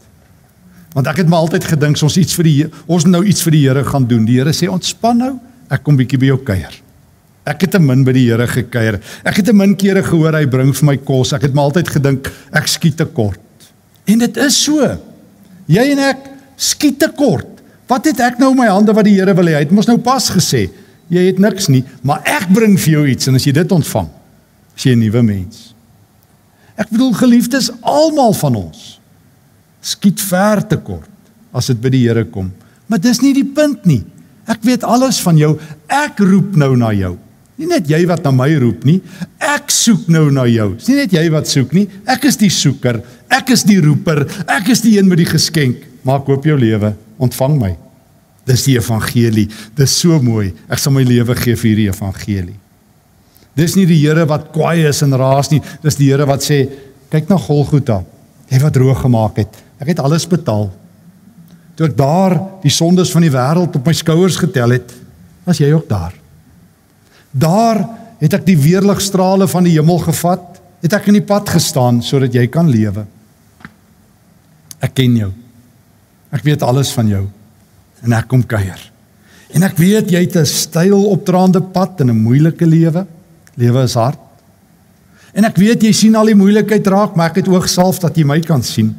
Want 0.94 1.10
ek 1.10 1.22
het 1.22 1.30
maar 1.30 1.46
altyd 1.46 1.66
gedink 1.74 1.98
ons 2.06 2.18
iets 2.18 2.36
vir 2.38 2.48
die 2.48 2.56
ons 2.86 3.06
nou 3.06 3.22
iets 3.26 3.42
vir 3.46 3.54
die 3.54 3.62
Here 3.66 3.84
gaan 3.86 4.06
doen. 4.10 4.26
Die 4.26 4.38
Here 4.38 4.54
sê 4.54 4.70
ontspan 4.70 5.18
nou, 5.22 5.32
ek 5.70 5.82
kom 5.86 5.98
bietjie 5.98 6.20
by 6.22 6.32
jou 6.32 6.40
kuier. 6.46 6.74
Ek 7.44 7.66
het 7.66 7.74
te 7.76 7.80
min 7.80 8.04
by 8.06 8.12
die 8.16 8.28
Here 8.30 8.46
gekuier. 8.48 9.00
Ek 9.24 9.40
het 9.40 9.50
te 9.50 9.52
min 9.52 9.74
kere 9.76 10.02
gehoor 10.02 10.36
hy 10.38 10.46
bring 10.48 10.72
vir 10.72 10.86
my 10.88 10.96
kos. 10.96 11.34
Ek 11.36 11.44
het 11.44 11.56
maar 11.56 11.68
altyd 11.68 11.90
gedink 11.98 12.30
ek 12.56 12.70
skiet 12.72 12.96
te 12.96 13.04
kort. 13.04 13.40
En 14.08 14.22
dit 14.24 14.40
is 14.40 14.56
so. 14.64 14.88
Jy 15.68 15.84
en 15.92 16.00
ek 16.08 16.30
skiet 16.56 16.98
te 17.02 17.10
kort. 17.12 17.50
Wat 17.90 18.06
het 18.08 18.20
ek 18.24 18.40
nou 18.40 18.54
in 18.54 18.62
my 18.62 18.70
hande 18.72 18.94
wat 18.96 19.04
die 19.04 19.18
Here 19.18 19.34
wil 19.36 19.50
hê? 19.52 19.58
Hy 19.58 19.66
het 19.66 19.74
mos 19.76 19.88
nou 19.90 19.98
pas 20.00 20.24
gesê, 20.32 20.66
jy 21.12 21.26
het 21.28 21.40
niks 21.42 21.68
nie, 21.68 21.82
maar 22.02 22.24
ek 22.24 22.48
bring 22.54 22.78
vir 22.80 22.96
jou 22.96 23.04
iets 23.12 23.28
en 23.28 23.36
as 23.36 23.44
jy 23.44 23.52
dit 23.56 23.72
ontvang, 23.76 24.08
As 24.74 24.82
jy 24.82 24.94
'n 24.94 24.98
nuwe 24.98 25.22
mens. 25.22 25.74
Ek 26.74 26.90
bedoel 26.90 27.12
geliefdes, 27.12 27.70
almal 27.80 28.32
van 28.32 28.54
ons 28.54 29.00
skiet 29.80 30.20
ver 30.20 30.66
te 30.66 30.76
kort 30.76 31.10
as 31.52 31.66
dit 31.66 31.80
by 31.80 31.90
die 31.92 32.08
Here 32.08 32.24
kom. 32.24 32.52
Maar 32.88 32.98
dis 32.98 33.20
nie 33.20 33.34
die 33.34 33.44
punt 33.44 33.84
nie. 33.86 34.02
Ek 34.48 34.62
weet 34.62 34.82
alles 34.82 35.20
van 35.20 35.36
jou. 35.36 35.58
Ek 35.86 36.18
roep 36.18 36.56
nou 36.56 36.76
na 36.76 36.92
jou. 36.92 37.18
Nie 37.60 37.68
net 37.70 37.86
jy 37.86 38.00
wat 38.10 38.24
na 38.26 38.32
my 38.34 38.48
roep 38.58 38.82
nie. 38.88 38.98
Ek 39.38 39.70
soek 39.70 40.08
nou 40.10 40.26
na 40.34 40.46
jou. 40.50 40.72
Dis 40.78 40.88
nie 40.90 40.98
net 41.04 41.14
jy 41.14 41.24
wat 41.30 41.50
soek 41.50 41.74
nie. 41.76 41.84
Ek 42.10 42.26
is 42.26 42.38
die 42.40 42.50
soeker. 42.50 42.98
Ek 43.30 43.52
is 43.54 43.62
die 43.66 43.78
roeper. 43.82 44.24
Ek 44.50 44.72
is 44.74 44.82
die 44.82 44.96
een 44.98 45.06
met 45.10 45.22
die 45.22 45.28
geskenk. 45.28 45.84
Maak 46.06 46.28
oop 46.28 46.46
jou 46.48 46.56
lewe. 46.58 46.94
Ontvang 47.22 47.54
my. 47.60 47.70
Dis 48.48 48.66
die 48.66 48.74
evangelie. 48.76 49.46
Dis 49.78 49.94
so 50.02 50.18
mooi. 50.22 50.50
Ek 50.66 50.82
sal 50.82 50.92
my 50.96 51.04
lewe 51.06 51.36
gee 51.38 51.54
vir 51.54 51.70
hierdie 51.70 51.90
evangelie. 51.92 52.56
Dis 53.54 53.76
nie 53.78 53.86
die 53.86 54.00
Here 54.02 54.26
wat 54.26 54.50
kwaai 54.54 54.88
is 54.88 55.04
en 55.06 55.14
raas 55.14 55.52
nie. 55.52 55.62
Dis 55.84 55.98
die 56.00 56.10
Here 56.10 56.26
wat 56.26 56.42
sê, 56.42 56.64
kyk 57.12 57.30
na 57.30 57.38
Golgotha. 57.38 58.00
Hy 58.50 58.60
wat 58.64 58.74
droog 58.74 59.04
gemaak 59.06 59.38
het. 59.44 59.62
Ek 59.78 59.92
het 59.92 60.02
alles 60.02 60.26
betaal. 60.26 60.68
Toe 61.78 61.86
ek 61.86 61.96
daar 61.98 62.36
die 62.62 62.74
sondes 62.74 63.14
van 63.14 63.24
die 63.24 63.32
wêreld 63.34 63.78
op 63.78 63.86
my 63.86 63.94
skouers 63.94 64.38
getel 64.42 64.74
het, 64.76 64.92
was 65.46 65.62
jy 65.62 65.70
ook 65.74 65.88
daar. 65.90 66.23
Daar 67.34 67.82
het 68.22 68.36
ek 68.38 68.46
die 68.46 68.58
weerligstrale 68.58 69.48
van 69.50 69.66
die 69.66 69.74
hemel 69.74 69.98
gevat, 70.06 70.60
het 70.84 70.94
ek 70.94 71.08
in 71.10 71.18
die 71.18 71.26
pad 71.26 71.50
gestaan 71.50 71.98
sodat 72.04 72.34
jy 72.36 72.46
kan 72.52 72.68
lewe. 72.70 73.06
Ek 74.84 74.94
ken 74.94 75.16
jou. 75.18 75.32
Ek 76.34 76.44
weet 76.46 76.62
alles 76.62 76.92
van 76.94 77.10
jou 77.10 77.24
en 78.04 78.12
ek 78.12 78.28
kom 78.28 78.42
kuier. 78.44 78.80
En 79.56 79.64
ek 79.64 79.78
weet 79.80 80.10
jy 80.12 80.20
het 80.26 80.36
'n 80.36 80.46
styl 80.46 81.08
opdraande 81.08 81.62
pad 81.62 82.00
in 82.00 82.10
'n 82.10 82.22
moeilike 82.22 82.66
lewe. 82.66 83.06
Lewe 83.56 83.82
is 83.82 83.94
hard. 83.94 84.18
En 85.32 85.44
ek 85.44 85.56
weet 85.56 85.82
jy 85.82 85.92
sien 85.92 86.14
al 86.14 86.26
die 86.26 86.34
moeilikheid 86.34 86.86
raak, 86.86 87.16
maar 87.16 87.30
ek 87.30 87.36
het 87.36 87.48
oogsalf 87.48 87.98
dat 87.98 88.16
jy 88.16 88.24
my 88.24 88.40
kan 88.40 88.62
sien. 88.62 88.94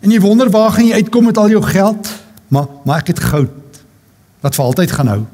En 0.00 0.10
jy 0.10 0.20
wonder 0.20 0.50
waar 0.50 0.70
gaan 0.70 0.86
jy 0.86 0.94
uitkom 0.94 1.24
met 1.24 1.36
al 1.38 1.50
jou 1.50 1.62
geld? 1.62 2.08
Maar 2.48 2.66
maar 2.84 2.98
ek 2.98 3.06
het 3.06 3.20
goud 3.20 3.50
wat 4.40 4.54
vir 4.54 4.64
altyd 4.64 4.90
gaan 4.90 5.06
hou. 5.06 5.26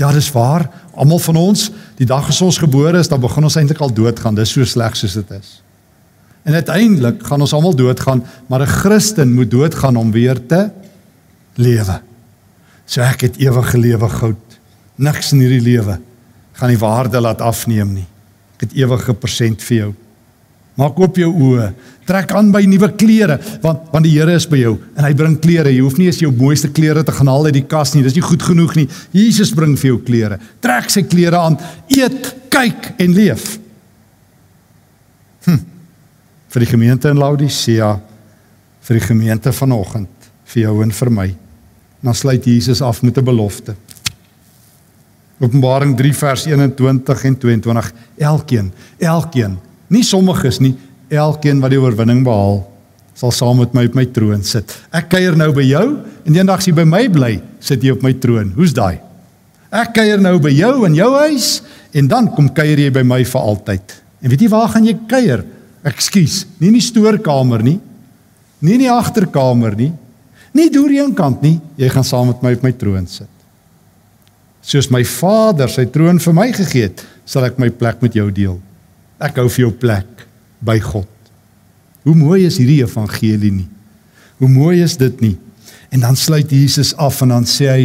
Ja, 0.00 0.12
dis 0.12 0.30
waar. 0.32 0.70
Almal 0.94 1.18
van 1.18 1.36
ons, 1.36 1.70
die 1.96 2.06
dag 2.08 2.28
as 2.28 2.40
ons 2.42 2.58
gebore 2.58 2.98
is, 2.98 3.08
dan 3.08 3.20
begin 3.20 3.44
ons 3.48 3.56
eintlik 3.56 3.80
al 3.84 3.92
doodgaan. 3.92 4.34
Dis 4.34 4.54
so 4.54 4.64
sleg 4.64 4.96
soos 4.96 5.18
dit 5.20 5.30
is. 5.36 5.62
En 6.42 6.54
uiteindelik 6.58 7.22
gaan 7.26 7.40
ons 7.40 7.52
almal 7.52 7.74
doodgaan, 7.74 8.24
maar 8.46 8.60
'n 8.60 8.66
Christen 8.66 9.34
moet 9.34 9.50
doodgaan 9.50 9.96
om 9.96 10.10
weer 10.10 10.46
te 10.46 10.70
lewe. 11.54 12.00
So 12.86 13.00
ek 13.00 13.20
het 13.20 13.36
ewige 13.36 13.78
lewe 13.78 14.08
goud. 14.08 14.58
Niks 14.94 15.32
in 15.32 15.38
hierdie 15.38 15.60
lewe 15.60 16.00
gaan 16.52 16.68
die 16.68 16.78
waarde 16.78 17.20
laat 17.20 17.40
afneem 17.40 17.92
nie. 17.92 18.06
Ek 18.54 18.60
het 18.60 18.72
ewige 18.72 19.14
persent 19.14 19.62
vir 19.62 19.76
jou. 19.76 19.94
Maak 20.80 21.00
oop 21.00 21.18
jou 21.20 21.28
oë. 21.28 21.66
Trek 22.08 22.32
aan 22.34 22.48
by 22.52 22.62
nuwe 22.66 22.88
klere 22.98 23.36
want 23.62 23.90
want 23.92 24.06
die 24.06 24.14
Here 24.14 24.34
is 24.34 24.46
by 24.48 24.58
jou 24.58 24.72
en 24.96 25.04
hy 25.04 25.12
bring 25.16 25.36
klere. 25.42 25.70
Jy 25.72 25.82
hoef 25.84 25.98
nie 26.00 26.08
eens 26.08 26.22
jou 26.22 26.32
mooiste 26.34 26.70
klere 26.72 27.04
te 27.04 27.12
gaan 27.14 27.28
haal 27.28 27.48
uit 27.50 27.58
die 27.58 27.66
kas 27.68 27.92
nie. 27.94 28.04
Dis 28.04 28.16
nie 28.16 28.24
goed 28.24 28.42
genoeg 28.42 28.74
nie. 28.78 28.86
Jesus 29.14 29.52
bring 29.54 29.76
vir 29.78 29.92
jou 29.92 29.98
klere. 30.06 30.38
Trek 30.64 30.88
sy 30.90 31.04
klere 31.08 31.38
aan. 31.38 31.58
Eet, 31.92 32.32
kyk 32.52 32.94
en 33.04 33.16
leef. 33.16 33.58
Hm. 35.44 35.60
Vir 36.52 36.64
die 36.64 36.70
gemeente 36.72 37.12
in 37.12 37.20
Laodicea, 37.20 37.94
vir 38.82 38.98
die 38.98 39.04
gemeente 39.04 39.52
vanoggend, 39.56 40.30
vir 40.52 40.64
jou 40.66 40.76
en 40.84 40.92
vir 40.92 41.10
my. 41.12 41.26
Dan 42.02 42.16
sluit 42.16 42.48
Jesus 42.48 42.82
af 42.82 43.02
met 43.02 43.18
'n 43.18 43.24
belofte. 43.24 43.76
Openbaring 45.38 45.96
3 45.96 46.14
vers 46.14 46.46
21 46.46 47.24
en 47.24 47.38
22. 47.38 47.92
Elkeen, 48.16 48.72
elkeen 48.98 49.58
Nie 49.92 50.04
sommiges 50.06 50.60
nie, 50.62 50.74
elkeen 51.12 51.60
wat 51.60 51.74
die 51.74 51.80
oorwinning 51.80 52.22
behaal, 52.24 52.62
sal 53.18 53.32
saam 53.34 53.60
met 53.60 53.74
my 53.76 53.84
op 53.90 53.96
my 53.98 54.06
troon 54.14 54.44
sit. 54.46 54.72
Ek 54.94 55.10
kuier 55.12 55.36
nou 55.36 55.50
by 55.52 55.64
jou 55.66 55.86
en 56.00 56.36
eendag 56.36 56.62
as 56.62 56.68
jy 56.68 56.74
by 56.76 56.86
my 56.88 57.02
bly, 57.12 57.32
sit 57.60 57.84
jy 57.84 57.92
op 57.92 58.04
my 58.04 58.14
troon. 58.16 58.54
Hoe's 58.56 58.72
daai? 58.76 59.02
Ek 59.72 59.92
kuier 59.96 60.20
nou 60.20 60.38
by 60.42 60.52
jou 60.52 60.72
in 60.88 60.96
jou 60.96 61.10
huis 61.20 61.50
en 61.96 62.08
dan 62.08 62.30
kom 62.32 62.48
kuier 62.56 62.80
jy 62.80 62.92
by 62.92 63.04
my 63.04 63.20
vir 63.28 63.48
altyd. 63.52 63.98
En 64.22 64.32
weet 64.32 64.46
jy 64.46 64.50
waar 64.52 64.72
gaan 64.72 64.88
jy 64.88 64.96
kuier? 65.10 65.44
Ekskuus, 65.88 66.42
nie 66.60 66.70
in 66.70 66.78
die 66.78 66.84
stoorkamer 66.84 67.64
nie. 67.66 67.78
Nie 68.62 68.78
in 68.78 68.84
die 68.86 68.92
agterkamer 68.92 69.74
nie. 69.76 69.90
Nie 70.54 70.68
deur 70.72 70.92
een 70.92 71.12
kant 71.16 71.42
nie. 71.42 71.56
Jy 71.80 71.88
gaan 71.92 72.06
saam 72.06 72.30
met 72.30 72.44
my 72.44 72.52
op 72.56 72.64
my 72.64 72.72
troon 72.78 73.08
sit. 73.10 73.28
Soos 74.62 74.88
my 74.94 75.02
Vader 75.08 75.72
sy 75.72 75.88
troon 75.90 76.20
vir 76.22 76.36
my 76.36 76.52
gegee 76.54 76.86
het, 76.86 77.00
sal 77.26 77.48
ek 77.48 77.58
my 77.58 77.72
plek 77.74 78.04
met 78.04 78.14
jou 78.14 78.28
deel. 78.30 78.60
Ek 79.22 79.38
hou 79.38 79.48
vir 79.48 79.66
jou 79.66 79.72
plek 79.84 80.26
by 80.64 80.78
God. 80.82 81.08
Hoe 82.02 82.16
mooi 82.18 82.42
is 82.48 82.58
hierdie 82.58 82.82
evangelie 82.82 83.52
nie? 83.54 83.68
Hoe 84.42 84.50
mooi 84.50 84.80
is 84.82 84.96
dit 84.98 85.20
nie? 85.22 85.36
En 85.94 86.02
dan 86.02 86.16
sluit 86.18 86.50
Jesus 86.50 86.94
af 86.98 87.20
en 87.22 87.36
dan 87.36 87.46
sê 87.46 87.68
hy 87.70 87.84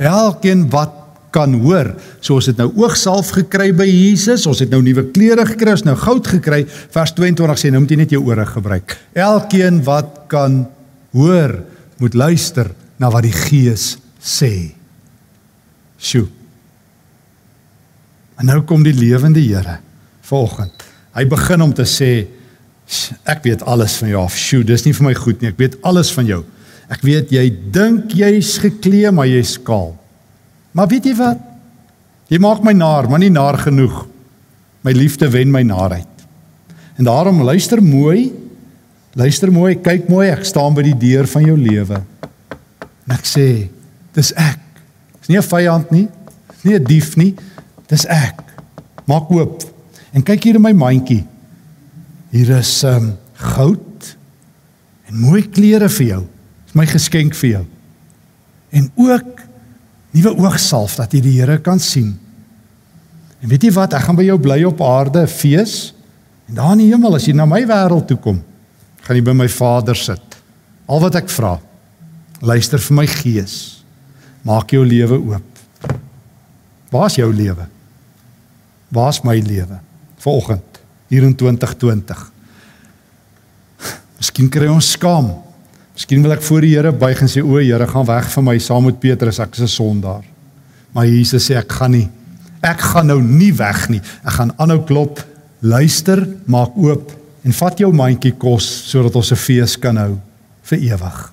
elkeen 0.00 0.64
wat 0.72 0.96
kan 1.30 1.52
hoor, 1.62 1.92
soos 2.24 2.48
dit 2.50 2.58
nou 2.58 2.70
oogsalf 2.80 3.30
gekry 3.36 3.68
by 3.76 3.86
Jesus, 3.86 4.46
ons 4.50 4.62
het 4.62 4.72
nou 4.72 4.80
nuwe 4.82 5.04
klere 5.14 5.44
gekry, 5.46 5.76
ons 5.76 5.86
nou 5.86 5.94
goud 5.98 6.26
gekry. 6.26 6.64
Vers 6.66 7.14
22 7.14 7.60
sê 7.60 7.70
nou 7.70 7.84
moet 7.84 7.94
jy 7.94 8.00
net 8.00 8.16
jou 8.16 8.22
ore 8.26 8.48
gebruik. 8.48 8.96
Elkeen 9.14 9.82
wat 9.86 10.24
kan 10.32 10.64
hoor, 11.14 11.60
moet 12.02 12.16
luister 12.18 12.72
na 12.98 13.12
wat 13.12 13.28
die 13.28 13.36
Gees 13.36 13.94
sê. 14.18 14.72
Sjoe. 16.00 16.39
En 18.40 18.48
nou 18.48 18.62
kom 18.64 18.82
die 18.82 18.96
lewende 18.96 19.42
Here 19.44 19.78
vanoggend. 20.24 20.72
Hy 21.12 21.24
begin 21.28 21.64
om 21.64 21.72
te 21.74 21.84
sê 21.88 22.10
ek 23.28 23.44
weet 23.44 23.62
alles 23.68 23.98
van 24.00 24.10
jou 24.10 24.22
af. 24.24 24.36
Sjoe, 24.38 24.64
dis 24.66 24.84
nie 24.86 24.94
vir 24.96 25.06
my 25.10 25.14
goed 25.18 25.42
nie. 25.42 25.50
Ek 25.52 25.58
weet 25.60 25.76
alles 25.86 26.12
van 26.14 26.28
jou. 26.28 26.40
Ek 26.90 27.02
weet 27.06 27.32
jy 27.34 27.44
dink 27.74 28.14
jy's 28.16 28.56
geklee 28.62 29.10
maar 29.14 29.28
jy's 29.30 29.56
skaal. 29.58 29.92
Maar 30.74 30.88
weet 30.90 31.10
jy 31.10 31.14
wat? 31.18 31.42
Jy 32.30 32.38
maak 32.42 32.62
my 32.62 32.72
naar, 32.78 33.08
maar 33.10 33.20
nie 33.22 33.32
naar 33.34 33.58
genoeg. 33.58 34.04
My 34.86 34.94
liefde 34.94 35.28
wen 35.30 35.50
my 35.50 35.64
naarheid. 35.66 36.06
En 36.96 37.08
daarom 37.08 37.42
luister 37.42 37.82
mooi. 37.82 38.30
Luister 39.18 39.50
mooi, 39.52 39.74
kyk 39.82 40.08
mooi. 40.08 40.28
Ek 40.30 40.46
staan 40.46 40.76
by 40.76 40.86
die 40.86 40.96
deur 40.98 41.26
van 41.30 41.44
jou 41.44 41.56
lewe. 41.58 42.00
En 43.06 43.16
ek 43.16 43.26
sê, 43.26 43.46
dis 44.14 44.30
ek. 44.38 44.62
Dis 45.18 45.28
nie 45.28 45.38
'n 45.38 45.42
vyand 45.42 45.90
nie. 45.90 46.08
Dis 46.54 46.64
nie 46.64 46.78
'n 46.78 46.84
dief 46.84 47.16
nie. 47.16 47.34
Dis 47.90 48.06
ek. 48.06 48.42
Maak 49.10 49.30
oop. 49.34 49.64
En 50.14 50.24
kyk 50.26 50.46
hier 50.46 50.58
in 50.58 50.64
my 50.64 50.72
mandjie. 50.76 51.24
Hier 52.30 52.50
is 52.60 52.72
um 52.86 53.12
goud 53.40 54.10
en 55.10 55.18
mooi 55.18 55.42
klere 55.50 55.88
vir 55.90 56.06
jou. 56.06 56.24
Dis 56.68 56.76
my 56.78 56.86
geskenk 56.86 57.34
vir 57.40 57.50
jou. 57.56 57.62
En 58.70 58.86
ook 58.94 59.40
nuwe 60.14 60.34
oogsalf 60.44 60.94
dat 61.00 61.14
jy 61.14 61.22
die 61.24 61.38
Here 61.40 61.58
kan 61.62 61.82
sien. 61.82 62.12
En 63.40 63.50
weet 63.50 63.66
jy 63.66 63.72
wat? 63.74 63.96
Ek 63.96 64.06
gaan 64.06 64.18
by 64.18 64.26
jou 64.28 64.38
bly 64.42 64.60
op 64.68 64.82
aarde 64.84 65.24
fees. 65.30 65.90
En 66.50 66.60
daar 66.60 66.76
in 66.76 66.84
die 66.84 66.90
hemel 66.92 67.18
as 67.18 67.26
jy 67.26 67.34
na 67.34 67.48
my 67.48 67.62
wêreld 67.66 68.06
toe 68.10 68.18
kom, 68.22 68.40
gaan 69.06 69.18
jy 69.18 69.24
by 69.26 69.34
my 69.38 69.48
Vader 69.50 69.98
sit. 69.98 70.38
Al 70.90 71.02
wat 71.02 71.18
ek 71.18 71.30
vra, 71.30 71.56
luister 72.42 72.82
vir 72.82 72.98
my 72.98 73.06
gees. 73.10 73.56
Maak 74.46 74.74
jou 74.74 74.82
lewe 74.86 75.18
oop. 75.18 75.96
Waar 76.90 77.06
is 77.06 77.18
jou 77.20 77.30
lewe? 77.34 77.66
Waar's 78.90 79.22
my 79.22 79.38
lewe? 79.38 79.78
Vanoggend 80.18 80.80
hier 81.10 81.22
in 81.26 81.34
2020. 81.34 82.32
Miskien 84.20 84.50
kry 84.52 84.68
ons 84.70 84.92
skaam. 84.94 85.32
Miskien 85.96 86.22
wil 86.22 86.36
ek 86.36 86.44
voor 86.46 86.64
die 86.64 86.74
Here 86.76 86.92
buig 86.94 87.22
en 87.24 87.30
sê 87.30 87.42
o, 87.42 87.58
Here, 87.58 87.86
gaan 87.90 88.06
weg 88.06 88.28
van 88.34 88.46
my 88.46 88.56
saam 88.62 88.86
met 88.86 89.00
Petrus, 89.02 89.40
ek 89.42 89.56
is 89.58 89.62
'n 89.62 89.68
sondaar. 89.68 90.24
Maar 90.92 91.06
Jesus 91.06 91.50
sê 91.50 91.56
ek 91.56 91.72
gaan 91.72 91.90
nie. 91.90 92.08
Ek 92.62 92.80
gaan 92.80 93.06
nou 93.06 93.20
nie 93.22 93.52
weg 93.52 93.88
nie. 93.88 94.00
Ek 94.24 94.32
gaan 94.32 94.52
aanhou 94.58 94.84
klop, 94.84 95.24
luister, 95.60 96.26
maak 96.46 96.76
oop 96.76 97.12
en 97.44 97.52
vat 97.52 97.78
jou 97.78 97.92
mandjie 97.92 98.32
kos 98.36 98.64
sodat 98.90 99.16
ons 99.16 99.32
'n 99.32 99.36
fees 99.36 99.76
kan 99.78 99.96
hou 99.96 100.18
vir 100.62 100.78
ewig. 100.78 101.32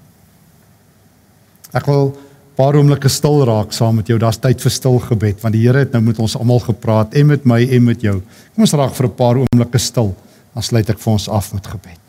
Ek 1.74 1.86
wil 1.86 2.18
paar 2.58 2.76
oomblikke 2.78 3.10
stil 3.14 3.44
raak 3.46 3.76
saam 3.76 4.00
met 4.00 4.10
jou. 4.10 4.18
Daar's 4.22 4.40
tyd 4.42 4.64
vir 4.64 4.74
stil 4.74 4.98
gebed 5.06 5.44
want 5.44 5.54
die 5.54 5.62
Here 5.68 5.86
het 5.86 5.94
nou 5.94 6.02
met 6.08 6.20
ons 6.24 6.38
almal 6.40 6.64
gepraat 6.66 7.14
en 7.14 7.30
met 7.30 7.46
my 7.46 7.62
en 7.78 7.86
met 7.92 8.02
jou. 8.02 8.18
Kom 8.56 8.66
ons 8.66 8.74
raak 8.82 8.98
vir 8.98 9.08
'n 9.08 9.16
paar 9.16 9.38
oomblikke 9.44 9.80
stil. 9.80 10.16
Dan 10.54 10.64
sluit 10.64 10.90
ek 10.90 11.00
vir 11.00 11.14
ons 11.14 11.30
af 11.30 11.54
met 11.54 11.68
gebed. 11.68 12.07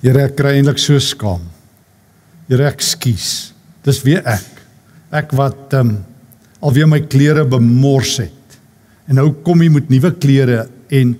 Here, 0.00 0.24
ek 0.24 0.38
kry 0.38 0.54
eintlik 0.56 0.80
so 0.80 0.96
skaam. 1.02 1.42
Here, 2.48 2.64
ekskuus. 2.70 3.52
Dis 3.84 4.00
weer 4.04 4.24
ek. 4.28 4.48
Ek 5.20 5.34
wat 5.36 5.74
ehm 5.76 5.90
um, 5.90 5.98
alweer 6.60 6.88
my 6.88 6.98
klere 7.08 7.46
bemors 7.48 8.18
het. 8.20 8.56
En 9.08 9.16
nou 9.16 9.30
kom 9.44 9.62
jy 9.64 9.70
met 9.72 9.88
nuwe 9.92 10.10
klere 10.20 10.66
en 10.92 11.14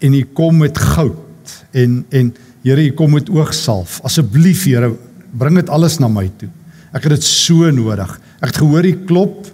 en 0.00 0.14
jy 0.14 0.22
kom 0.36 0.62
met 0.62 0.78
goud 0.94 1.56
en 1.76 2.02
en 2.12 2.36
Here, 2.64 2.82
jy 2.82 2.92
kom 2.98 3.12
met 3.14 3.28
oogsalf. 3.32 4.00
Asseblief, 4.04 4.64
Here, 4.66 4.90
bring 5.32 5.56
dit 5.60 5.70
alles 5.72 5.96
na 6.02 6.08
my 6.10 6.26
toe. 6.40 6.50
Ek 6.92 7.06
het 7.06 7.14
dit 7.14 7.24
so 7.24 7.68
nodig. 7.72 8.10
Ek 8.42 8.50
het 8.50 8.58
gehoor 8.60 8.88
jy 8.88 8.96
klop. 9.08 9.46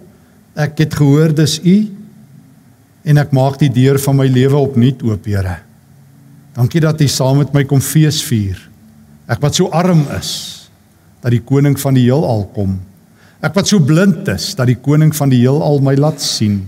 Ek 0.55 0.79
het 0.81 0.97
gehoor 0.97 1.35
dis 1.35 1.59
u 1.61 1.77
en 3.05 3.21
ek 3.21 3.35
maak 3.37 3.59
die 3.61 3.69
deur 3.69 3.99
van 4.01 4.17
my 4.17 4.25
lewe 4.31 4.57
opnuut 4.57 5.03
oop, 5.05 5.27
Here. 5.29 5.59
Dankie 6.55 6.81
dat 6.81 7.01
U 7.01 7.07
saam 7.07 7.41
met 7.43 7.53
my 7.53 7.65
kom 7.67 7.81
feesvier. 7.83 8.59
Ek 9.27 9.41
wat 9.43 9.57
so 9.57 9.67
arm 9.75 10.05
is 10.15 10.31
dat 11.23 11.33
die 11.33 11.43
koning 11.43 11.75
van 11.81 11.97
die 11.97 12.05
heelal 12.05 12.45
kom. 12.55 12.77
Ek 13.43 13.55
wat 13.57 13.67
so 13.67 13.83
blind 13.83 14.27
is 14.31 14.53
dat 14.55 14.69
die 14.69 14.79
koning 14.79 15.11
van 15.15 15.33
die 15.33 15.41
heelal 15.43 15.81
my 15.83 15.95
laat 15.99 16.23
sien. 16.23 16.61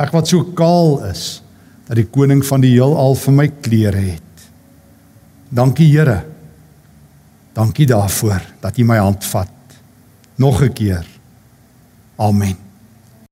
Ek 0.00 0.10
wat 0.14 0.30
so 0.30 0.52
kaal 0.58 0.98
is 1.10 1.42
dat 1.86 2.00
die 2.00 2.08
koning 2.08 2.42
van 2.46 2.64
die 2.64 2.74
heelal 2.74 3.14
vir 3.20 3.36
my 3.36 3.48
klere 3.62 4.04
het. 4.14 4.46
Dankie 5.52 5.90
Here. 5.92 6.22
Dankie 7.52 7.86
daarvoor 7.86 8.40
dat 8.62 8.78
U 8.78 8.84
my 8.88 8.98
hand 8.98 9.24
vat. 9.24 9.52
Nog 10.40 10.62
'n 10.62 10.72
keer. 10.72 11.06
Amen. 12.16 12.61